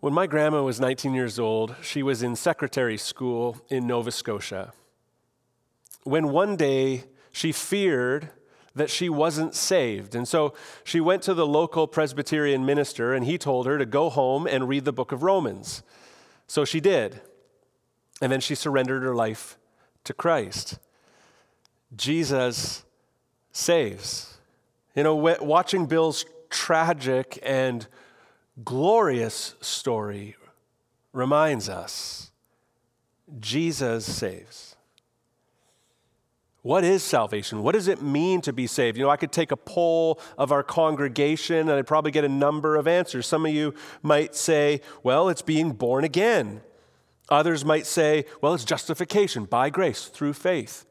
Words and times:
When 0.00 0.12
my 0.12 0.26
grandma 0.26 0.62
was 0.62 0.78
19 0.78 1.14
years 1.14 1.38
old, 1.38 1.74
she 1.82 2.02
was 2.02 2.22
in 2.22 2.36
secretary 2.36 2.98
school 2.98 3.60
in 3.68 3.86
Nova 3.86 4.10
Scotia. 4.10 4.72
When 6.04 6.28
one 6.28 6.56
day 6.56 7.04
she 7.32 7.50
feared 7.50 8.30
that 8.74 8.90
she 8.90 9.08
wasn't 9.08 9.54
saved. 9.54 10.14
And 10.14 10.28
so 10.28 10.52
she 10.84 11.00
went 11.00 11.22
to 11.22 11.34
the 11.34 11.46
local 11.46 11.86
Presbyterian 11.86 12.66
minister 12.66 13.14
and 13.14 13.24
he 13.24 13.38
told 13.38 13.66
her 13.66 13.78
to 13.78 13.86
go 13.86 14.10
home 14.10 14.46
and 14.46 14.68
read 14.68 14.84
the 14.84 14.92
book 14.92 15.12
of 15.12 15.22
Romans. 15.22 15.82
So 16.46 16.64
she 16.66 16.78
did. 16.78 17.22
And 18.20 18.30
then 18.30 18.40
she 18.40 18.54
surrendered 18.54 19.02
her 19.02 19.14
life 19.14 19.56
to 20.04 20.12
Christ. 20.12 20.78
Jesus 21.96 22.84
saves. 23.50 24.36
You 24.94 25.02
know, 25.02 25.16
watching 25.16 25.86
Bill's 25.86 26.26
tragic 26.50 27.38
and 27.42 27.86
glorious 28.64 29.54
story 29.60 30.36
reminds 31.12 31.68
us 31.68 32.30
Jesus 33.40 34.04
saves. 34.04 34.76
What 36.62 36.82
is 36.82 37.04
salvation? 37.04 37.62
What 37.62 37.74
does 37.74 37.86
it 37.86 38.02
mean 38.02 38.40
to 38.40 38.52
be 38.52 38.66
saved? 38.66 38.96
You 38.96 39.04
know, 39.04 39.10
I 39.10 39.16
could 39.16 39.30
take 39.30 39.52
a 39.52 39.56
poll 39.56 40.20
of 40.36 40.50
our 40.50 40.64
congregation 40.64 41.68
and 41.68 41.70
I'd 41.70 41.86
probably 41.86 42.10
get 42.10 42.24
a 42.24 42.28
number 42.28 42.74
of 42.74 42.88
answers. 42.88 43.26
Some 43.26 43.46
of 43.46 43.52
you 43.52 43.72
might 44.02 44.34
say, 44.34 44.80
well, 45.04 45.28
it's 45.28 45.42
being 45.42 45.72
born 45.72 46.02
again. 46.02 46.62
Others 47.28 47.64
might 47.64 47.86
say, 47.86 48.24
well, 48.40 48.52
it's 48.52 48.64
justification 48.64 49.44
by 49.44 49.70
grace 49.70 50.06
through 50.06 50.32
faith. 50.32 50.86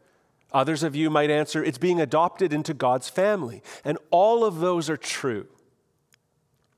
Others 0.54 0.84
of 0.84 0.96
you 0.96 1.10
might 1.10 1.30
answer, 1.30 1.62
it's 1.62 1.78
being 1.78 2.00
adopted 2.00 2.54
into 2.54 2.74
God's 2.74 3.10
family. 3.10 3.62
And 3.84 3.98
all 4.12 4.46
of 4.46 4.60
those 4.60 4.90
are 4.90 4.96
true. 4.96 5.48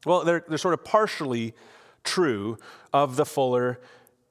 Well, 0.06 0.24
they're, 0.24 0.44
they're 0.48 0.58
sort 0.58 0.74
of 0.74 0.84
partially 0.84 1.54
true 2.04 2.58
of 2.94 3.16
the 3.16 3.26
fuller 3.26 3.80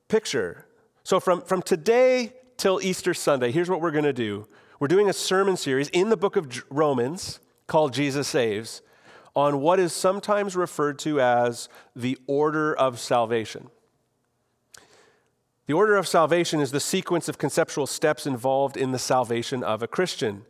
picture. 0.09 0.67
So, 1.05 1.21
from, 1.21 1.43
from 1.43 1.63
today 1.63 2.33
till 2.57 2.81
Easter 2.83 3.15
Sunday, 3.15 3.53
here's 3.53 3.69
what 3.69 3.81
we're 3.81 3.91
going 3.91 4.05
to 4.05 4.13
do. 4.13 4.49
We're 4.79 4.89
doing 4.89 5.09
a 5.09 5.13
sermon 5.13 5.57
series 5.57 5.89
in 5.89 6.09
the 6.09 6.17
book 6.17 6.37
of 6.37 6.65
Romans 6.71 7.41
called 7.67 7.93
Jesus 7.93 8.29
Saves 8.29 8.83
on 9.35 9.61
what 9.61 9.79
is 9.79 9.93
sometimes 9.93 10.57
referred 10.57 10.99
to 11.01 11.21
as 11.21 11.69
the 11.95 12.19
order 12.27 12.75
of 12.75 12.99
salvation. 12.99 13.71
The 15.67 15.75
order 15.75 15.97
of 15.97 16.07
salvation 16.07 16.61
is 16.61 16.71
the 16.71 16.81
sequence 16.81 17.29
of 17.29 17.39
conceptual 17.39 17.87
steps 17.87 18.27
involved 18.27 18.77
in 18.77 18.93
the 18.93 18.99
salvation 18.99 19.63
of 19.63 19.83
a 19.83 19.89
Christian. 19.89 20.47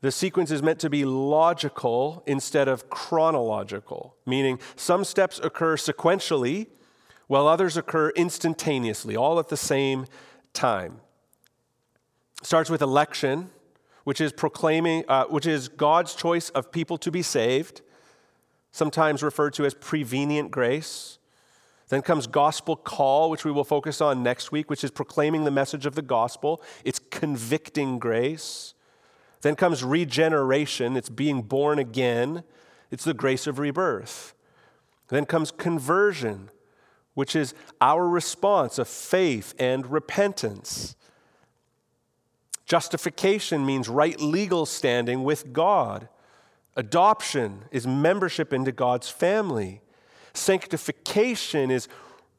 The 0.00 0.12
sequence 0.12 0.50
is 0.50 0.62
meant 0.62 0.78
to 0.80 0.90
be 0.90 1.04
logical 1.04 2.22
instead 2.26 2.68
of 2.68 2.88
chronological, 2.88 4.16
meaning 4.24 4.60
some 4.76 5.04
steps 5.04 5.40
occur 5.42 5.76
sequentially 5.76 6.68
while 7.26 7.46
others 7.46 7.76
occur 7.76 8.10
instantaneously, 8.10 9.16
all 9.16 9.38
at 9.38 9.48
the 9.48 9.56
same 9.56 10.06
time 10.52 11.00
starts 12.42 12.70
with 12.70 12.82
election, 12.82 13.50
which 14.04 14.20
is 14.20 14.32
proclaiming, 14.32 15.04
uh, 15.08 15.24
which 15.24 15.46
is 15.46 15.68
God's 15.68 16.14
choice 16.14 16.50
of 16.50 16.72
people 16.72 16.98
to 16.98 17.10
be 17.10 17.22
saved, 17.22 17.82
sometimes 18.70 19.22
referred 19.22 19.54
to 19.54 19.64
as 19.64 19.74
prevenient 19.74 20.50
grace. 20.50 21.18
Then 21.88 22.02
comes 22.02 22.26
gospel 22.26 22.76
call, 22.76 23.30
which 23.30 23.44
we 23.44 23.50
will 23.50 23.64
focus 23.64 24.00
on 24.00 24.22
next 24.22 24.52
week, 24.52 24.68
which 24.68 24.84
is 24.84 24.90
proclaiming 24.90 25.44
the 25.44 25.50
message 25.50 25.86
of 25.86 25.94
the 25.94 26.02
gospel. 26.02 26.62
It's 26.84 26.98
convicting 26.98 27.98
grace. 27.98 28.74
Then 29.42 29.54
comes 29.54 29.84
regeneration, 29.84 30.96
it's 30.96 31.08
being 31.08 31.42
born 31.42 31.78
again. 31.78 32.42
It's 32.90 33.04
the 33.04 33.14
grace 33.14 33.46
of 33.46 33.58
rebirth. 33.58 34.34
Then 35.08 35.26
comes 35.26 35.50
conversion, 35.50 36.50
which 37.14 37.36
is 37.36 37.54
our 37.80 38.08
response 38.08 38.78
of 38.78 38.88
faith 38.88 39.54
and 39.58 39.86
repentance. 39.86 40.96
Justification 42.64 43.64
means 43.64 43.88
right 43.88 44.20
legal 44.20 44.66
standing 44.66 45.24
with 45.24 45.52
God. 45.52 46.08
Adoption 46.76 47.64
is 47.70 47.86
membership 47.86 48.52
into 48.52 48.72
God's 48.72 49.08
family. 49.08 49.80
Sanctification 50.34 51.70
is 51.70 51.88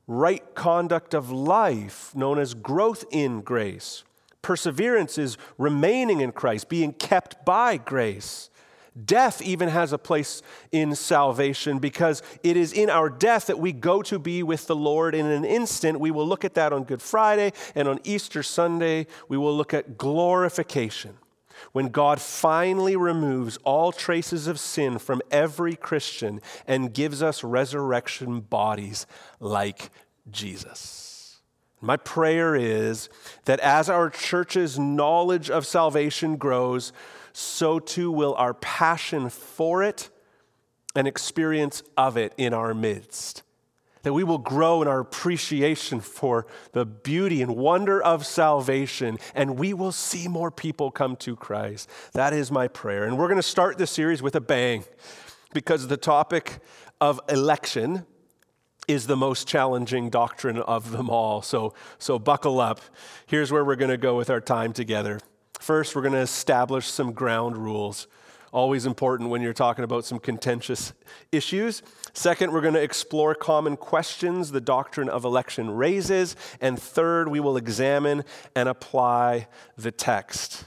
right 0.07 0.55
conduct 0.55 1.13
of 1.13 1.31
life, 1.31 2.15
known 2.15 2.39
as 2.39 2.53
growth 2.53 3.05
in 3.11 3.41
grace. 3.41 4.03
Perseverance 4.41 5.17
is 5.17 5.37
remaining 5.57 6.21
in 6.21 6.31
Christ, 6.31 6.69
being 6.69 6.93
kept 6.93 7.45
by 7.45 7.77
grace. 7.77 8.49
Death 9.05 9.41
even 9.41 9.69
has 9.69 9.93
a 9.93 9.97
place 9.97 10.41
in 10.71 10.95
salvation 10.95 11.79
because 11.79 12.21
it 12.43 12.57
is 12.57 12.73
in 12.73 12.89
our 12.89 13.09
death 13.09 13.47
that 13.47 13.59
we 13.59 13.71
go 13.71 14.01
to 14.01 14.19
be 14.19 14.43
with 14.43 14.67
the 14.67 14.75
Lord 14.75 15.15
in 15.15 15.25
an 15.25 15.45
instant. 15.45 15.99
We 15.99 16.11
will 16.11 16.27
look 16.27 16.43
at 16.43 16.55
that 16.55 16.73
on 16.73 16.83
Good 16.83 17.01
Friday 17.01 17.53
and 17.75 17.87
on 17.87 17.99
Easter 18.03 18.43
Sunday. 18.43 19.07
We 19.27 19.37
will 19.37 19.55
look 19.55 19.73
at 19.73 19.97
glorification 19.97 21.17
when 21.71 21.89
God 21.89 22.19
finally 22.19 22.95
removes 22.95 23.57
all 23.63 23.91
traces 23.91 24.47
of 24.47 24.59
sin 24.59 24.97
from 24.97 25.21
every 25.29 25.75
Christian 25.75 26.41
and 26.67 26.93
gives 26.93 27.21
us 27.21 27.43
resurrection 27.43 28.39
bodies 28.41 29.05
like 29.39 29.91
Jesus. 30.31 31.08
My 31.81 31.97
prayer 31.97 32.55
is 32.55 33.09
that 33.45 33.59
as 33.61 33.89
our 33.89 34.09
church's 34.09 34.77
knowledge 34.77 35.49
of 35.49 35.65
salvation 35.65 36.35
grows, 36.35 36.91
so 37.31 37.79
too 37.79 38.11
will 38.11 38.35
our 38.35 38.53
passion 38.53 39.29
for 39.29 39.81
it 39.83 40.09
and 40.95 41.07
experience 41.07 41.83
of 41.95 42.17
it 42.17 42.33
in 42.37 42.53
our 42.53 42.73
midst. 42.73 43.43
That 44.03 44.13
we 44.13 44.23
will 44.23 44.37
grow 44.37 44.81
in 44.81 44.87
our 44.87 45.01
appreciation 45.01 45.99
for 45.99 46.47
the 46.71 46.85
beauty 46.85 47.41
and 47.41 47.55
wonder 47.55 48.01
of 48.01 48.25
salvation, 48.25 49.17
and 49.35 49.57
we 49.57 49.73
will 49.73 49.91
see 49.91 50.27
more 50.27 50.51
people 50.51 50.89
come 50.89 51.15
to 51.17 51.35
Christ. 51.35 51.89
That 52.13 52.33
is 52.33 52.51
my 52.51 52.67
prayer. 52.67 53.03
And 53.03 53.17
we're 53.17 53.27
going 53.27 53.37
to 53.37 53.43
start 53.43 53.77
this 53.77 53.91
series 53.91 54.21
with 54.21 54.35
a 54.35 54.41
bang 54.41 54.83
because 55.53 55.87
the 55.87 55.97
topic 55.97 56.59
of 57.01 57.19
election 57.29 58.05
is 58.89 59.05
the 59.05 59.15
most 59.15 59.47
challenging 59.47 60.09
doctrine 60.09 60.57
of 60.57 60.91
them 60.91 61.11
all. 61.11 61.43
So, 61.43 61.75
so 61.99 62.17
buckle 62.17 62.59
up. 62.59 62.81
Here's 63.27 63.51
where 63.51 63.63
we're 63.63 63.75
going 63.75 63.91
to 63.91 63.97
go 63.97 64.17
with 64.17 64.31
our 64.31 64.41
time 64.41 64.73
together. 64.73 65.19
First, 65.59 65.95
we're 65.95 66.01
going 66.01 66.13
to 66.13 66.19
establish 66.19 66.87
some 66.87 67.13
ground 67.13 67.55
rules. 67.55 68.07
Always 68.51 68.87
important 68.87 69.29
when 69.29 69.43
you're 69.43 69.53
talking 69.53 69.83
about 69.83 70.05
some 70.05 70.17
contentious 70.17 70.93
issues. 71.31 71.83
Second, 72.13 72.51
we're 72.51 72.61
going 72.61 72.73
to 72.73 72.81
explore 72.81 73.35
common 73.35 73.77
questions 73.77 74.49
the 74.49 74.59
doctrine 74.59 75.07
of 75.07 75.23
election 75.23 75.69
raises. 75.69 76.35
And 76.59 76.81
third, 76.81 77.27
we 77.27 77.39
will 77.39 77.57
examine 77.57 78.23
and 78.55 78.67
apply 78.67 79.47
the 79.77 79.91
text. 79.91 80.65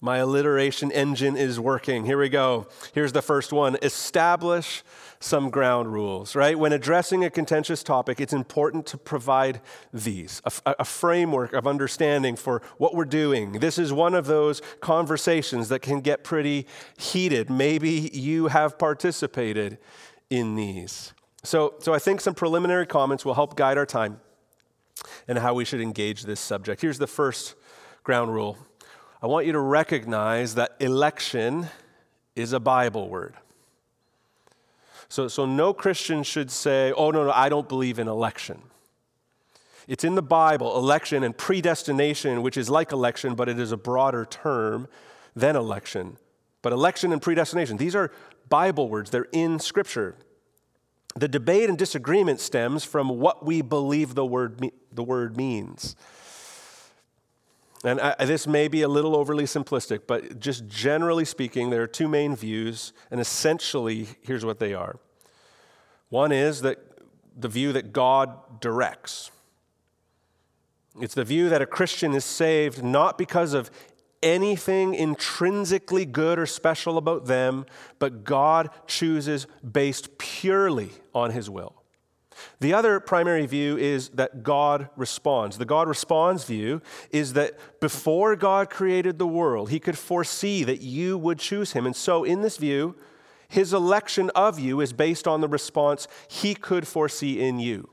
My 0.00 0.18
alliteration 0.18 0.92
engine 0.92 1.36
is 1.36 1.58
working. 1.58 2.04
Here 2.04 2.18
we 2.18 2.28
go. 2.28 2.68
Here's 2.92 3.12
the 3.12 3.22
first 3.22 3.52
one 3.52 3.78
establish 3.82 4.84
some 5.24 5.48
ground 5.48 5.90
rules, 5.90 6.36
right? 6.36 6.58
When 6.58 6.74
addressing 6.74 7.24
a 7.24 7.30
contentious 7.30 7.82
topic, 7.82 8.20
it's 8.20 8.34
important 8.34 8.84
to 8.86 8.98
provide 8.98 9.62
these 9.90 10.42
a, 10.44 10.74
a, 10.80 10.84
framework 10.84 11.54
of 11.54 11.66
understanding 11.66 12.36
for 12.36 12.60
what 12.76 12.94
we're 12.94 13.06
doing. 13.06 13.52
This 13.52 13.78
is 13.78 13.90
one 13.90 14.14
of 14.14 14.26
those 14.26 14.60
conversations 14.80 15.70
that 15.70 15.80
can 15.80 16.02
get 16.02 16.24
pretty 16.24 16.66
heated. 16.98 17.48
Maybe 17.48 18.10
you 18.12 18.48
have 18.48 18.78
participated 18.78 19.78
in 20.28 20.56
these. 20.56 21.14
So, 21.42 21.76
so 21.78 21.94
I 21.94 21.98
think 21.98 22.20
some 22.20 22.34
preliminary 22.34 22.86
comments 22.86 23.24
will 23.24 23.34
help 23.34 23.56
guide 23.56 23.78
our 23.78 23.86
time 23.86 24.20
and 25.26 25.38
how 25.38 25.54
we 25.54 25.64
should 25.64 25.80
engage 25.80 26.24
this 26.24 26.40
subject. 26.40 26.82
Here's 26.82 26.98
the 26.98 27.06
first 27.06 27.54
ground 28.02 28.34
rule 28.34 28.58
I 29.22 29.26
want 29.26 29.46
you 29.46 29.52
to 29.52 29.60
recognize 29.60 30.54
that 30.56 30.76
election 30.80 31.68
is 32.36 32.52
a 32.52 32.60
Bible 32.60 33.08
word. 33.08 33.34
So, 35.14 35.28
so 35.28 35.46
no 35.46 35.72
Christian 35.72 36.24
should 36.24 36.50
say, 36.50 36.90
oh, 36.90 37.12
no, 37.12 37.26
no, 37.26 37.30
I 37.30 37.48
don't 37.48 37.68
believe 37.68 38.00
in 38.00 38.08
election. 38.08 38.60
It's 39.86 40.02
in 40.02 40.16
the 40.16 40.22
Bible, 40.22 40.76
election 40.76 41.22
and 41.22 41.38
predestination, 41.38 42.42
which 42.42 42.56
is 42.56 42.68
like 42.68 42.90
election, 42.90 43.36
but 43.36 43.48
it 43.48 43.60
is 43.60 43.70
a 43.70 43.76
broader 43.76 44.24
term 44.24 44.88
than 45.36 45.54
election. 45.54 46.16
But 46.62 46.72
election 46.72 47.12
and 47.12 47.22
predestination, 47.22 47.76
these 47.76 47.94
are 47.94 48.10
Bible 48.48 48.88
words, 48.88 49.10
they're 49.10 49.28
in 49.30 49.60
Scripture. 49.60 50.16
The 51.14 51.28
debate 51.28 51.68
and 51.68 51.78
disagreement 51.78 52.40
stems 52.40 52.82
from 52.82 53.08
what 53.08 53.46
we 53.46 53.62
believe 53.62 54.16
the 54.16 54.26
word, 54.26 54.68
the 54.90 55.04
word 55.04 55.36
means. 55.36 55.94
And 57.84 58.00
I, 58.00 58.24
this 58.24 58.46
may 58.46 58.66
be 58.66 58.80
a 58.80 58.88
little 58.88 59.14
overly 59.14 59.44
simplistic, 59.44 60.02
but 60.06 60.40
just 60.40 60.66
generally 60.66 61.26
speaking, 61.26 61.68
there 61.68 61.82
are 61.82 61.86
two 61.86 62.08
main 62.08 62.34
views, 62.34 62.94
and 63.10 63.20
essentially, 63.20 64.08
here's 64.22 64.44
what 64.44 64.58
they 64.58 64.72
are. 64.72 64.96
One 66.08 66.32
is 66.32 66.62
that 66.62 66.78
the 67.36 67.48
view 67.48 67.72
that 67.72 67.92
God 67.92 68.60
directs. 68.60 69.30
It's 71.00 71.14
the 71.14 71.24
view 71.24 71.48
that 71.50 71.60
a 71.60 71.66
Christian 71.66 72.14
is 72.14 72.24
saved 72.24 72.82
not 72.82 73.18
because 73.18 73.52
of 73.52 73.70
anything 74.22 74.94
intrinsically 74.94 76.06
good 76.06 76.38
or 76.38 76.46
special 76.46 76.96
about 76.96 77.26
them, 77.26 77.66
but 77.98 78.24
God 78.24 78.70
chooses 78.86 79.46
based 79.70 80.16
purely 80.16 80.90
on 81.14 81.32
his 81.32 81.50
will. 81.50 81.83
The 82.60 82.72
other 82.72 83.00
primary 83.00 83.46
view 83.46 83.76
is 83.76 84.10
that 84.10 84.42
God 84.42 84.88
responds. 84.96 85.58
The 85.58 85.64
God 85.64 85.88
responds 85.88 86.44
view 86.44 86.82
is 87.10 87.32
that 87.34 87.80
before 87.80 88.36
God 88.36 88.70
created 88.70 89.18
the 89.18 89.26
world, 89.26 89.70
he 89.70 89.80
could 89.80 89.98
foresee 89.98 90.64
that 90.64 90.80
you 90.80 91.18
would 91.18 91.38
choose 91.38 91.72
him. 91.72 91.86
And 91.86 91.96
so, 91.96 92.24
in 92.24 92.42
this 92.42 92.56
view, 92.56 92.96
his 93.48 93.72
election 93.72 94.30
of 94.30 94.58
you 94.58 94.80
is 94.80 94.92
based 94.92 95.28
on 95.28 95.40
the 95.40 95.48
response 95.48 96.08
he 96.28 96.54
could 96.54 96.86
foresee 96.86 97.40
in 97.40 97.58
you. 97.58 97.88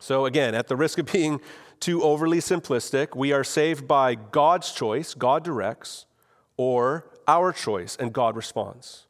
So, 0.00 0.26
again, 0.26 0.54
at 0.54 0.68
the 0.68 0.76
risk 0.76 0.98
of 0.98 1.06
being 1.12 1.40
too 1.78 2.02
overly 2.02 2.38
simplistic, 2.38 3.16
we 3.16 3.32
are 3.32 3.44
saved 3.44 3.86
by 3.86 4.14
God's 4.14 4.72
choice, 4.72 5.14
God 5.14 5.44
directs, 5.44 6.06
or 6.56 7.06
our 7.26 7.52
choice, 7.52 7.96
and 7.96 8.12
God 8.12 8.36
responds. 8.36 9.06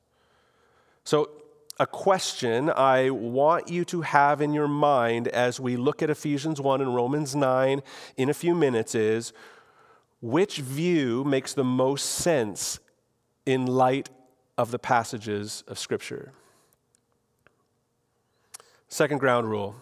So, 1.05 1.31
a 1.80 1.86
question 1.86 2.68
I 2.68 3.08
want 3.08 3.70
you 3.70 3.86
to 3.86 4.02
have 4.02 4.42
in 4.42 4.52
your 4.52 4.68
mind 4.68 5.28
as 5.28 5.58
we 5.58 5.78
look 5.78 6.02
at 6.02 6.10
Ephesians 6.10 6.60
1 6.60 6.82
and 6.82 6.94
Romans 6.94 7.34
9 7.34 7.80
in 8.18 8.28
a 8.28 8.34
few 8.34 8.54
minutes 8.54 8.94
is 8.94 9.32
which 10.20 10.58
view 10.58 11.24
makes 11.24 11.54
the 11.54 11.64
most 11.64 12.04
sense 12.04 12.80
in 13.46 13.64
light 13.64 14.10
of 14.58 14.70
the 14.72 14.78
passages 14.78 15.64
of 15.66 15.78
Scripture? 15.78 16.34
Second 18.88 19.16
ground 19.16 19.48
rule 19.48 19.74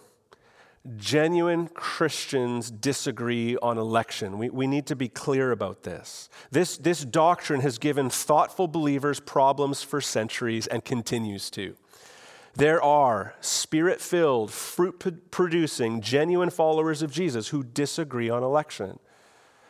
genuine 0.97 1.67
Christians 1.67 2.71
disagree 2.71 3.57
on 3.57 3.77
election. 3.77 4.39
We, 4.39 4.49
we 4.49 4.67
need 4.67 4.87
to 4.87 4.97
be 4.97 5.09
clear 5.09 5.51
about 5.51 5.83
this. 5.83 6.31
this. 6.53 6.79
This 6.79 7.05
doctrine 7.05 7.61
has 7.61 7.77
given 7.79 8.09
thoughtful 8.09 8.69
believers 8.69 9.21
problems 9.21 9.83
for 9.83 10.01
centuries 10.01 10.67
and 10.69 10.85
continues 10.85 11.51
to. 11.51 11.75
There 12.59 12.83
are 12.83 13.35
spirit 13.41 14.01
filled, 14.01 14.51
fruit 14.51 15.31
producing, 15.31 16.01
genuine 16.01 16.51
followers 16.51 17.03
of 17.03 17.13
Jesus 17.13 17.47
who 17.49 17.63
disagree 17.63 18.29
on 18.29 18.43
election. 18.43 18.99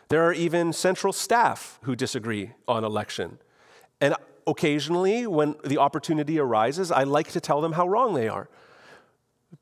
There 0.09 0.23
are 0.23 0.33
even 0.33 0.73
central 0.73 1.13
staff 1.13 1.79
who 1.83 1.95
disagree 1.95 2.53
on 2.67 2.85
election. 2.85 3.41
And 4.01 4.15
occasionally, 4.47 5.27
when 5.27 5.57
the 5.63 5.77
opportunity 5.77 6.39
arises, 6.39 6.91
I 6.91 7.03
like 7.03 7.29
to 7.33 7.43
tell 7.43 7.61
them 7.61 7.73
how 7.73 7.87
wrong 7.87 8.15
they 8.15 8.27
are. 8.27 8.49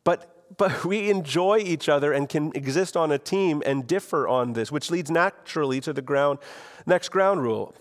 But, 0.04 0.56
but 0.56 0.84
we 0.84 1.10
enjoy 1.10 1.58
each 1.58 1.88
other 1.88 2.12
and 2.12 2.28
can 2.28 2.52
exist 2.54 2.96
on 2.96 3.10
a 3.10 3.18
team 3.18 3.60
and 3.66 3.88
differ 3.88 4.28
on 4.28 4.52
this, 4.52 4.70
which 4.70 4.88
leads 4.88 5.10
naturally 5.10 5.80
to 5.80 5.92
the 5.92 6.00
ground, 6.00 6.38
next 6.86 7.08
ground 7.08 7.42
rule. 7.42 7.74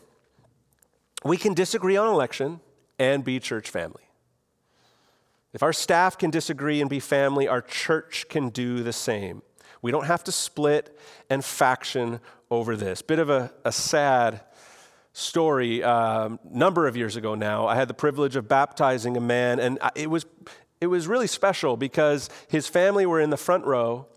We 1.23 1.37
can 1.37 1.53
disagree 1.53 1.97
on 1.97 2.07
election 2.07 2.61
and 2.97 3.23
be 3.23 3.39
church 3.39 3.69
family. 3.69 4.04
If 5.55 5.63
our 5.63 5.71
staff 5.71 6.17
can 6.17 6.31
disagree 6.31 6.81
and 6.81 6.89
be 6.89 6.99
family, 6.99 7.47
our 7.47 7.61
church 7.61 8.25
can 8.27 8.49
do 8.49 8.83
the 8.83 8.91
same. 8.91 9.41
We 9.81 9.89
don't 9.89 10.05
have 10.05 10.21
to 10.25 10.31
split 10.33 10.99
and 11.29 11.45
faction 11.45 12.19
over 12.51 12.75
this. 12.75 13.01
Bit 13.01 13.19
of 13.19 13.29
a, 13.29 13.53
a 13.63 13.71
sad 13.71 14.41
story. 15.13 15.79
A 15.79 15.89
um, 15.89 16.39
number 16.43 16.87
of 16.87 16.97
years 16.97 17.15
ago 17.15 17.35
now, 17.35 17.67
I 17.67 17.75
had 17.75 17.87
the 17.87 17.93
privilege 17.93 18.35
of 18.35 18.49
baptizing 18.49 19.15
a 19.15 19.21
man, 19.21 19.61
and 19.61 19.79
it 19.95 20.09
was, 20.09 20.25
it 20.81 20.87
was 20.87 21.07
really 21.07 21.27
special 21.27 21.77
because 21.77 22.29
his 22.49 22.67
family 22.67 23.05
were 23.05 23.21
in 23.21 23.29
the 23.29 23.37
front 23.37 23.63
row. 23.63 24.07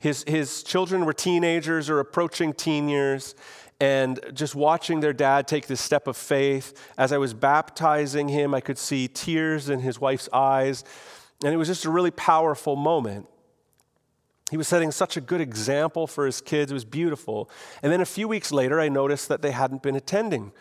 His, 0.00 0.24
his 0.26 0.64
children 0.64 1.04
were 1.04 1.12
teenagers 1.12 1.88
or 1.88 2.00
approaching 2.00 2.52
teen 2.52 2.88
years, 2.88 3.36
and 3.82 4.20
just 4.32 4.54
watching 4.54 5.00
their 5.00 5.12
dad 5.12 5.48
take 5.48 5.66
this 5.66 5.80
step 5.80 6.06
of 6.06 6.16
faith. 6.16 6.72
As 6.96 7.10
I 7.10 7.18
was 7.18 7.34
baptizing 7.34 8.28
him, 8.28 8.54
I 8.54 8.60
could 8.60 8.78
see 8.78 9.08
tears 9.08 9.68
in 9.68 9.80
his 9.80 10.00
wife's 10.00 10.28
eyes, 10.32 10.84
and 11.44 11.52
it 11.52 11.56
was 11.56 11.66
just 11.66 11.84
a 11.84 11.90
really 11.90 12.12
powerful 12.12 12.76
moment. 12.76 13.26
He 14.52 14.56
was 14.56 14.68
setting 14.68 14.92
such 14.92 15.16
a 15.16 15.20
good 15.20 15.40
example 15.40 16.06
for 16.06 16.26
his 16.26 16.40
kids. 16.40 16.70
It 16.70 16.74
was 16.74 16.84
beautiful. 16.84 17.50
And 17.82 17.90
then 17.90 18.00
a 18.00 18.06
few 18.06 18.28
weeks 18.28 18.52
later, 18.52 18.78
I 18.78 18.88
noticed 18.88 19.28
that 19.28 19.42
they 19.42 19.50
hadn't 19.50 19.82
been 19.82 19.96
attending 19.96 20.52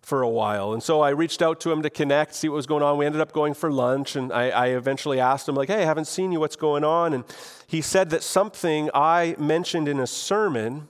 for 0.00 0.22
a 0.22 0.28
while. 0.28 0.72
And 0.72 0.80
so 0.80 1.00
I 1.00 1.10
reached 1.10 1.42
out 1.42 1.58
to 1.62 1.72
him 1.72 1.82
to 1.82 1.90
connect, 1.90 2.36
see 2.36 2.48
what 2.48 2.54
was 2.54 2.66
going 2.68 2.84
on. 2.84 2.98
We 2.98 3.06
ended 3.06 3.20
up 3.20 3.32
going 3.32 3.54
for 3.54 3.72
lunch, 3.72 4.14
and 4.14 4.32
I, 4.32 4.50
I, 4.50 4.66
eventually 4.68 5.18
asked 5.18 5.48
him, 5.48 5.56
like, 5.56 5.70
hey, 5.70 5.82
I 5.82 5.86
haven't 5.86 6.06
seen 6.06 6.30
you, 6.30 6.38
what's 6.38 6.54
going 6.54 6.84
on? 6.84 7.14
And 7.14 7.24
he 7.66 7.80
said 7.80 8.10
that 8.10 8.22
something 8.22 8.90
I 8.94 9.34
mentioned 9.40 9.88
in 9.88 9.98
a 9.98 10.06
sermon 10.06 10.88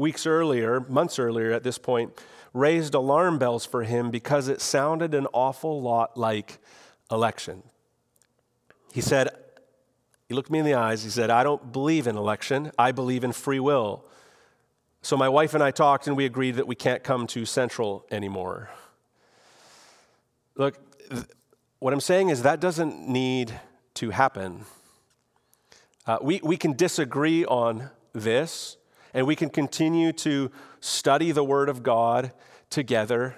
weeks 0.00 0.26
earlier, 0.26 0.80
months 0.80 1.18
earlier 1.18 1.52
at 1.52 1.62
this 1.62 1.78
point, 1.78 2.18
raised 2.52 2.94
alarm 2.94 3.38
bells 3.38 3.64
for 3.64 3.84
him 3.84 4.10
because 4.10 4.48
it 4.48 4.60
sounded 4.60 5.14
an 5.14 5.26
awful 5.32 5.80
lot 5.80 6.16
like 6.16 6.58
election. 7.10 7.62
He 8.92 9.00
said, 9.00 9.28
he 10.26 10.34
looked 10.34 10.50
me 10.50 10.58
in 10.58 10.64
the 10.64 10.74
eyes, 10.74 11.04
he 11.04 11.10
said, 11.10 11.30
I 11.30 11.44
don't 11.44 11.72
believe 11.72 12.06
in 12.06 12.16
election, 12.16 12.72
I 12.78 12.92
believe 12.92 13.22
in 13.22 13.32
free 13.32 13.60
will. 13.60 14.04
So 15.02 15.16
my 15.16 15.28
wife 15.28 15.54
and 15.54 15.62
I 15.62 15.70
talked 15.70 16.06
and 16.06 16.16
we 16.16 16.24
agreed 16.24 16.56
that 16.56 16.66
we 16.66 16.74
can't 16.74 17.02
come 17.04 17.26
to 17.28 17.44
Central 17.44 18.04
anymore. 18.10 18.70
Look, 20.56 20.76
what 21.78 21.92
I'm 21.92 22.00
saying 22.00 22.28
is 22.30 22.42
that 22.42 22.60
doesn't 22.60 23.08
need 23.08 23.58
to 23.94 24.10
happen. 24.10 24.64
Uh, 26.06 26.18
we, 26.20 26.40
we 26.42 26.56
can 26.56 26.74
disagree 26.74 27.44
on 27.44 27.90
this, 28.12 28.76
and 29.12 29.26
we 29.26 29.36
can 29.36 29.50
continue 29.50 30.12
to 30.12 30.50
study 30.80 31.32
the 31.32 31.44
Word 31.44 31.68
of 31.68 31.82
God 31.82 32.32
together 32.68 33.34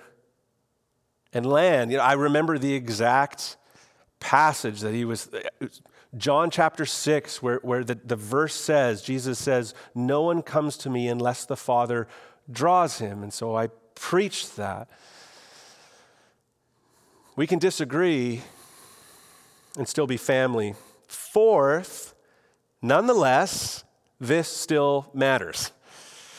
and 1.33 1.47
land. 1.47 1.91
You 1.91 1.99
know, 1.99 2.05
I 2.05 2.13
remember 2.13 2.59
the 2.59 2.75
exact 2.75 3.57
passage 4.21 4.81
that 4.81 4.95
he 4.95 5.05
was, 5.05 5.31
John 6.17 6.51
chapter 6.51 6.85
6, 6.85 7.43
where, 7.43 7.59
where 7.63 7.85
the, 7.85 7.95
the 7.95 8.17
verse 8.17 8.55
says, 8.55 9.03
Jesus 9.03 9.39
says, 9.39 9.75
No 9.95 10.23
one 10.23 10.43
comes 10.43 10.77
to 10.79 10.91
me 10.91 11.09
unless 11.09 11.47
the 11.47 11.57
Father 11.57 12.07
draws 12.51 12.99
him. 12.99 13.23
And 13.23 13.33
so 13.33 13.57
I 13.57 13.69
preached 13.95 14.57
that. 14.57 14.89
We 17.35 17.47
can 17.47 17.59
disagree 17.59 18.43
and 19.79 19.89
still 19.89 20.07
be 20.07 20.19
family. 20.19 20.75
Fourth, 21.09 22.15
nonetheless, 22.83 23.85
this 24.23 24.49
still 24.49 25.11
matters. 25.13 25.73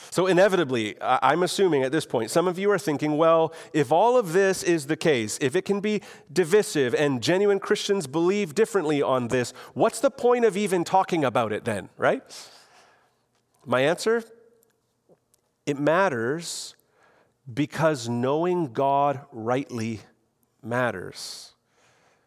So, 0.09 0.27
inevitably, 0.27 0.95
I'm 1.01 1.41
assuming 1.41 1.83
at 1.83 1.91
this 1.91 2.05
point, 2.05 2.29
some 2.29 2.47
of 2.47 2.59
you 2.59 2.69
are 2.69 2.77
thinking, 2.77 3.17
well, 3.17 3.51
if 3.73 3.91
all 3.91 4.15
of 4.15 4.31
this 4.31 4.61
is 4.61 4.85
the 4.85 4.95
case, 4.95 5.39
if 5.41 5.55
it 5.55 5.65
can 5.65 5.79
be 5.79 6.01
divisive 6.31 6.93
and 6.93 7.21
genuine 7.21 7.59
Christians 7.59 8.05
believe 8.05 8.53
differently 8.53 9.01
on 9.01 9.29
this, 9.29 9.53
what's 9.73 9.99
the 9.99 10.11
point 10.11 10.45
of 10.45 10.55
even 10.55 10.83
talking 10.83 11.25
about 11.25 11.51
it 11.51 11.65
then, 11.65 11.89
right? 11.97 12.21
My 13.65 13.81
answer 13.81 14.23
it 15.65 15.79
matters 15.79 16.75
because 17.51 18.07
knowing 18.07 18.71
God 18.71 19.21
rightly 19.31 20.01
matters. 20.61 21.52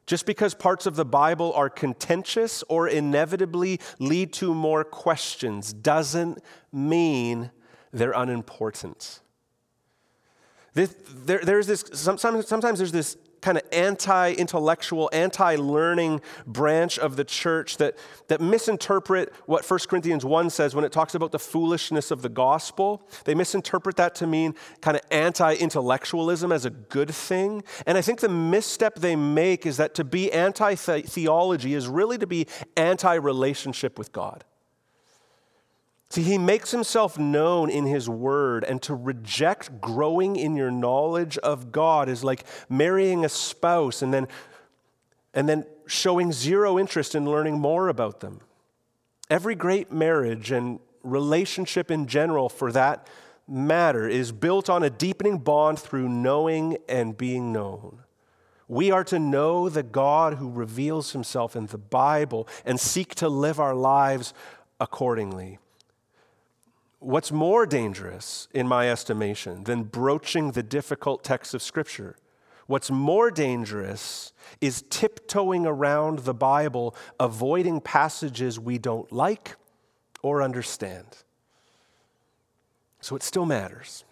Just 0.07 0.25
because 0.25 0.55
parts 0.55 0.87
of 0.87 0.95
the 0.95 1.05
Bible 1.05 1.53
are 1.55 1.69
contentious 1.69 2.63
or 2.69 2.89
inevitably 2.89 3.81
lead 3.99 4.33
to 4.35 4.55
more 4.55 4.85
questions 4.85 5.73
doesn't 5.73 6.39
mean 6.73 7.51
they're 7.93 8.13
unimportant. 8.13 9.21
This, 10.75 10.95
there, 11.09 11.41
there's 11.43 11.67
this, 11.67 11.85
sometimes, 11.95 12.47
sometimes 12.47 12.79
there's 12.79 12.93
this 12.93 13.17
kind 13.47 13.59
of 13.59 13.65
anti 13.71 14.33
intellectual, 14.33 15.09
anti 15.13 15.55
learning 15.55 16.21
branch 16.49 16.99
of 16.99 17.15
the 17.15 17.23
church 17.23 17.77
that, 17.77 17.97
that 18.27 18.41
misinterpret 18.41 19.33
what 19.47 19.65
1 19.71 19.79
Corinthians 19.89 20.25
1 20.25 20.51
says 20.51 20.75
when 20.75 20.85
it 20.85 20.91
talks 20.91 21.15
about 21.15 21.31
the 21.31 21.39
foolishness 21.39 22.11
of 22.11 22.23
the 22.23 22.29
gospel. 22.29 23.09
They 23.25 23.37
misinterpret 23.37 23.95
that 23.99 24.17
to 24.17 24.27
mean 24.27 24.57
kind 24.81 24.97
of 24.97 25.05
anti 25.13 25.55
intellectualism 25.55 26.51
as 26.51 26.65
a 26.65 26.71
good 26.71 27.15
thing. 27.15 27.63
And 27.87 27.97
I 27.97 28.03
think 28.03 28.19
the 28.19 28.29
misstep 28.29 28.97
they 28.97 29.15
make 29.15 29.65
is 29.65 29.77
that 29.77 29.95
to 29.95 30.03
be 30.03 30.33
anti 30.33 30.75
theology 30.75 31.75
is 31.75 31.87
really 31.87 32.19
to 32.19 32.27
be 32.27 32.49
anti 32.77 33.15
relationship 33.15 33.97
with 33.97 34.11
God. 34.11 34.43
See, 36.09 36.23
he 36.23 36.39
makes 36.39 36.71
himself 36.71 37.19
known 37.19 37.69
in 37.69 37.85
his 37.85 38.09
word, 38.09 38.63
and 38.65 38.81
to 38.83 38.95
reject 38.95 39.81
growing 39.81 40.37
in 40.37 40.57
your 40.57 40.71
knowledge 40.71 41.37
of 41.39 41.73
God 41.73 42.09
is 42.09 42.23
like 42.23 42.45
marrying 42.69 43.25
a 43.25 43.29
spouse 43.29 44.03
and 44.03 44.15
then, 44.15 44.29
and 45.35 45.49
then 45.49 45.67
showing 45.87 46.33
zero 46.33 46.79
interest 46.79 47.15
in 47.15 47.25
learning 47.25 47.59
more 47.59 47.89
about 47.89 48.21
them. 48.21 48.41
Every 49.29 49.57
great 49.57 49.91
marriage 49.91 50.53
and 50.53 50.79
relationship 51.03 51.91
in 51.91 52.07
general, 52.07 52.49
for 52.49 52.71
that 52.71 53.09
matter, 53.49 54.09
is 54.09 54.31
built 54.31 54.71
on 54.71 54.85
a 54.85 54.91
deepening 54.91 55.39
bond 55.39 55.81
through 55.81 56.09
knowing 56.09 56.79
and 56.89 57.17
being 57.17 57.53
known. 57.53 58.01
We 58.69 58.93
are 58.93 59.05
to 59.05 59.19
know 59.19 59.69
the 59.69 59.83
God 59.83 60.35
who 60.35 60.51
reveals 60.51 61.13
himself 61.13 61.55
in 61.57 61.67
the 61.67 61.79
Bible 61.79 62.49
and 62.65 62.79
seek 62.79 63.15
to 63.17 63.29
live 63.29 63.61
our 63.61 63.75
lives 63.75 64.35
accordingly. 64.81 65.59
What's 67.07 67.31
more 67.31 67.67
dangerous, 67.67 68.49
in 68.53 68.67
my 68.67 68.91
estimation, 68.91 69.63
than 69.63 69.85
broaching 69.85 70.51
the 70.51 70.63
difficult 70.65 71.23
texts 71.23 71.55
of 71.55 71.63
Scripture 71.63 72.17
What's 72.67 72.91
more 72.91 73.31
dangerous 73.31 74.33
is 74.61 74.83
tiptoeing 74.91 75.67
around 75.67 76.21
the 76.21 76.35
Bible, 76.35 76.97
avoiding 77.21 77.81
passages 77.81 78.59
we 78.59 78.77
don't 78.79 79.11
like 79.13 79.55
or 80.21 80.43
understand. 80.43 81.07
So 83.01 83.15
it 83.15 83.23
still 83.23 83.47
matters. 83.47 84.05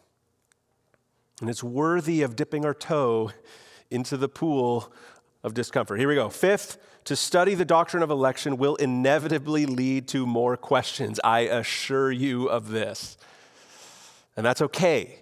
And 1.41 1.51
it's 1.51 1.65
worthy 1.65 2.23
of 2.23 2.37
dipping 2.37 2.65
our 2.65 2.75
toe 2.75 3.33
into 3.91 4.17
the 4.17 4.29
pool 4.29 4.93
of 5.43 5.53
discomfort. 5.53 5.99
Here 5.99 6.09
we 6.09 6.15
go. 6.15 6.29
Fifth, 6.29 6.79
to 7.05 7.17
study 7.17 7.55
the 7.55 7.65
doctrine 7.65 8.03
of 8.03 8.11
election 8.11 8.57
will 8.57 8.77
inevitably 8.77 9.67
lead 9.67 10.09
to 10.09 10.27
more 10.27 10.57
questions. 10.57 11.21
I 11.23 11.41
assure 11.41 12.11
you 12.11 12.49
of 12.49 12.71
this. 12.71 13.19
And 14.37 14.45
that's 14.45 14.63
okay. 14.63 15.21